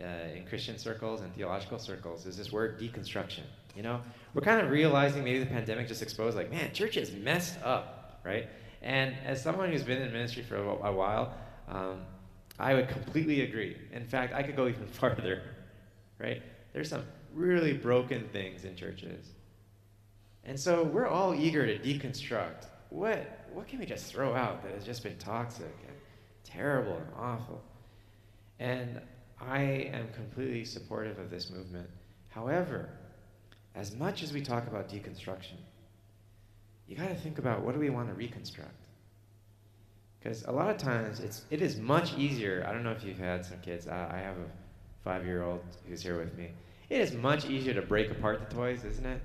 uh, 0.00 0.06
in 0.34 0.44
Christian 0.44 0.76
circles 0.76 1.20
and 1.20 1.32
theological 1.36 1.78
circles 1.78 2.26
is 2.26 2.36
this 2.36 2.50
word 2.50 2.80
deconstruction. 2.80 3.44
You 3.76 3.84
know, 3.84 4.00
we're 4.34 4.42
kind 4.42 4.60
of 4.60 4.72
realizing 4.72 5.22
maybe 5.22 5.38
the 5.38 5.46
pandemic 5.46 5.86
just 5.86 6.02
exposed, 6.02 6.36
like, 6.36 6.50
man, 6.50 6.72
church 6.72 6.96
is 6.96 7.12
messed 7.12 7.62
up, 7.62 8.20
right? 8.24 8.48
And 8.82 9.14
as 9.24 9.40
someone 9.40 9.70
who's 9.70 9.84
been 9.84 10.02
in 10.02 10.10
ministry 10.10 10.42
for 10.42 10.56
a, 10.56 10.88
a 10.88 10.92
while, 10.92 11.32
um, 11.68 12.00
I 12.58 12.74
would 12.74 12.88
completely 12.88 13.42
agree. 13.42 13.76
In 13.92 14.04
fact, 14.04 14.34
I 14.34 14.42
could 14.42 14.56
go 14.56 14.66
even 14.66 14.86
farther, 14.88 15.42
right? 16.18 16.42
There's 16.72 16.88
some 16.88 17.04
really 17.32 17.72
broken 17.72 18.28
things 18.32 18.64
in 18.64 18.74
churches. 18.74 19.28
And 20.44 20.58
so 20.58 20.84
we're 20.84 21.06
all 21.06 21.34
eager 21.34 21.66
to 21.66 21.78
deconstruct 21.78 22.66
what, 22.90 23.46
what 23.52 23.68
can 23.68 23.78
we 23.78 23.86
just 23.86 24.06
throw 24.06 24.34
out 24.34 24.62
that 24.62 24.72
has 24.72 24.84
just 24.84 25.02
been 25.02 25.16
toxic 25.18 25.74
and 25.86 25.96
terrible 26.44 26.96
and 26.96 27.06
awful. 27.16 27.62
And 28.58 29.00
I 29.40 29.60
am 29.92 30.08
completely 30.12 30.64
supportive 30.64 31.18
of 31.18 31.30
this 31.30 31.50
movement. 31.50 31.88
However, 32.28 32.90
as 33.74 33.94
much 33.94 34.22
as 34.22 34.32
we 34.32 34.40
talk 34.40 34.66
about 34.66 34.88
deconstruction, 34.88 35.56
you 36.86 36.96
got 36.96 37.08
to 37.08 37.14
think 37.14 37.38
about 37.38 37.62
what 37.62 37.74
do 37.74 37.80
we 37.80 37.90
want 37.90 38.08
to 38.08 38.14
reconstruct? 38.14 38.86
Because 40.18 40.44
a 40.44 40.52
lot 40.52 40.68
of 40.68 40.76
times 40.76 41.20
it's, 41.20 41.44
it 41.50 41.62
is 41.62 41.78
much 41.78 42.14
easier. 42.18 42.66
I 42.68 42.72
don't 42.72 42.82
know 42.82 42.90
if 42.90 43.04
you've 43.04 43.18
had 43.18 43.46
some 43.46 43.58
kids. 43.60 43.88
I, 43.88 44.16
I 44.16 44.18
have 44.18 44.36
a 44.36 44.50
five 45.02 45.24
year 45.24 45.42
old 45.42 45.62
who's 45.88 46.02
here 46.02 46.18
with 46.18 46.36
me. 46.36 46.50
It 46.90 47.00
is 47.00 47.14
much 47.14 47.48
easier 47.48 47.72
to 47.72 47.82
break 47.82 48.10
apart 48.10 48.40
the 48.40 48.54
toys, 48.54 48.84
isn't 48.84 49.06
it? 49.06 49.22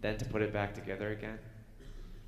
Than 0.00 0.16
to 0.18 0.24
put 0.24 0.42
it 0.42 0.52
back 0.52 0.74
together 0.74 1.10
again. 1.12 1.38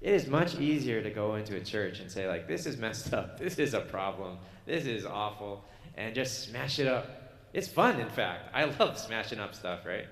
It 0.03 0.15
is 0.15 0.27
much 0.27 0.59
easier 0.59 1.01
to 1.01 1.11
go 1.11 1.37
into 1.37 1.57
a 1.57 1.61
church 1.61 2.01
and 2.01 2.11
say, 2.11 2.27
like, 2.29 2.49
this 2.49 2.67
is 2.67 2.77
messed 2.77 3.15
up, 3.15 3.39
this 3.39 3.59
is 3.59 3.73
a 3.73 3.81
problem, 3.81 4.39
this 4.67 4.85
is 4.85 5.07
awful, 5.07 5.65
and 5.97 6.15
just 6.15 6.49
smash 6.49 6.79
it 6.79 6.89
up. 6.89 7.07
It's 7.53 7.69
fun, 7.69 8.01
in 8.01 8.09
fact. 8.09 8.51
I 8.53 8.65
love 8.81 8.99
smashing 8.99 9.39
up 9.39 9.55
stuff, 9.55 9.87
right? 9.87 10.07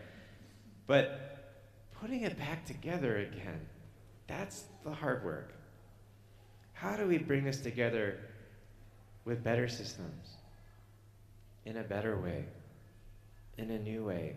But 0.86 1.58
putting 2.00 2.22
it 2.22 2.38
back 2.38 2.64
together 2.64 3.18
again, 3.18 3.60
that's 4.26 4.64
the 4.84 4.92
hard 4.92 5.24
work. 5.24 5.54
How 6.72 6.96
do 6.96 7.06
we 7.06 7.18
bring 7.18 7.44
this 7.44 7.60
together 7.60 8.18
with 9.24 9.42
better 9.42 9.68
systems, 9.68 10.28
in 11.64 11.76
a 11.76 11.82
better 11.82 12.18
way, 12.18 12.44
in 13.58 13.70
a 13.70 13.78
new 13.78 14.04
way? 14.04 14.36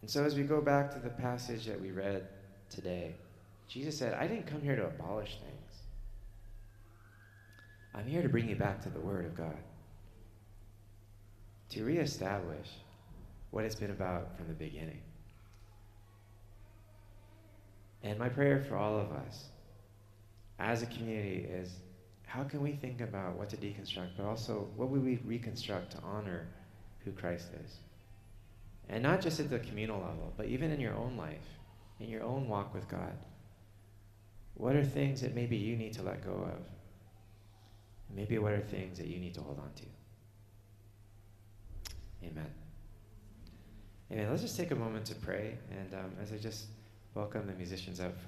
And 0.00 0.10
so, 0.10 0.24
as 0.24 0.36
we 0.36 0.44
go 0.44 0.60
back 0.60 0.92
to 0.92 0.98
the 0.98 1.10
passage 1.10 1.66
that 1.66 1.80
we 1.80 1.90
read 1.90 2.28
today, 2.70 3.14
Jesus 3.68 3.98
said, 3.98 4.14
I 4.14 4.26
didn't 4.26 4.46
come 4.46 4.62
here 4.62 4.76
to 4.76 4.86
abolish 4.86 5.38
things. 5.40 5.82
I'm 7.94 8.06
here 8.06 8.22
to 8.22 8.28
bring 8.28 8.48
you 8.48 8.56
back 8.56 8.80
to 8.82 8.90
the 8.90 9.00
Word 9.00 9.26
of 9.26 9.36
God, 9.36 9.58
to 11.70 11.84
reestablish 11.84 12.68
what 13.50 13.64
it's 13.64 13.74
been 13.74 13.90
about 13.90 14.36
from 14.36 14.46
the 14.46 14.54
beginning. 14.54 15.00
And 18.02 18.18
my 18.18 18.28
prayer 18.28 18.64
for 18.68 18.76
all 18.76 18.98
of 18.98 19.10
us 19.10 19.48
as 20.58 20.82
a 20.82 20.86
community 20.86 21.46
is 21.50 21.72
how 22.26 22.44
can 22.44 22.60
we 22.60 22.72
think 22.72 23.00
about 23.00 23.36
what 23.36 23.48
to 23.50 23.56
deconstruct, 23.56 24.10
but 24.16 24.26
also 24.26 24.68
what 24.76 24.90
would 24.90 25.04
we 25.04 25.16
reconstruct 25.24 25.92
to 25.92 25.98
honor 26.02 26.46
who 27.04 27.10
Christ 27.12 27.48
is? 27.64 27.78
And 28.88 29.02
not 29.02 29.20
just 29.20 29.38
at 29.40 29.50
the 29.50 29.58
communal 29.58 30.00
level, 30.00 30.32
but 30.36 30.46
even 30.46 30.70
in 30.70 30.80
your 30.80 30.94
own 30.94 31.16
life, 31.16 31.58
in 32.00 32.08
your 32.08 32.22
own 32.22 32.48
walk 32.48 32.74
with 32.74 32.88
God. 32.88 33.12
What 34.54 34.74
are 34.74 34.84
things 34.84 35.20
that 35.20 35.34
maybe 35.34 35.56
you 35.56 35.76
need 35.76 35.92
to 35.94 36.02
let 36.02 36.24
go 36.24 36.32
of? 36.32 36.60
Maybe 38.14 38.38
what 38.38 38.52
are 38.52 38.60
things 38.60 38.98
that 38.98 39.06
you 39.06 39.18
need 39.18 39.34
to 39.34 39.40
hold 39.40 39.58
on 39.58 39.70
to? 39.76 39.84
Amen. 42.24 42.50
Amen. 44.10 44.30
Let's 44.30 44.42
just 44.42 44.56
take 44.56 44.70
a 44.70 44.74
moment 44.74 45.04
to 45.06 45.14
pray. 45.14 45.58
And 45.70 45.94
um, 45.94 46.12
as 46.20 46.32
I 46.32 46.38
just 46.38 46.66
welcome 47.14 47.46
the 47.46 47.52
musicians 47.52 48.00
up 48.00 48.18
for 48.18 48.26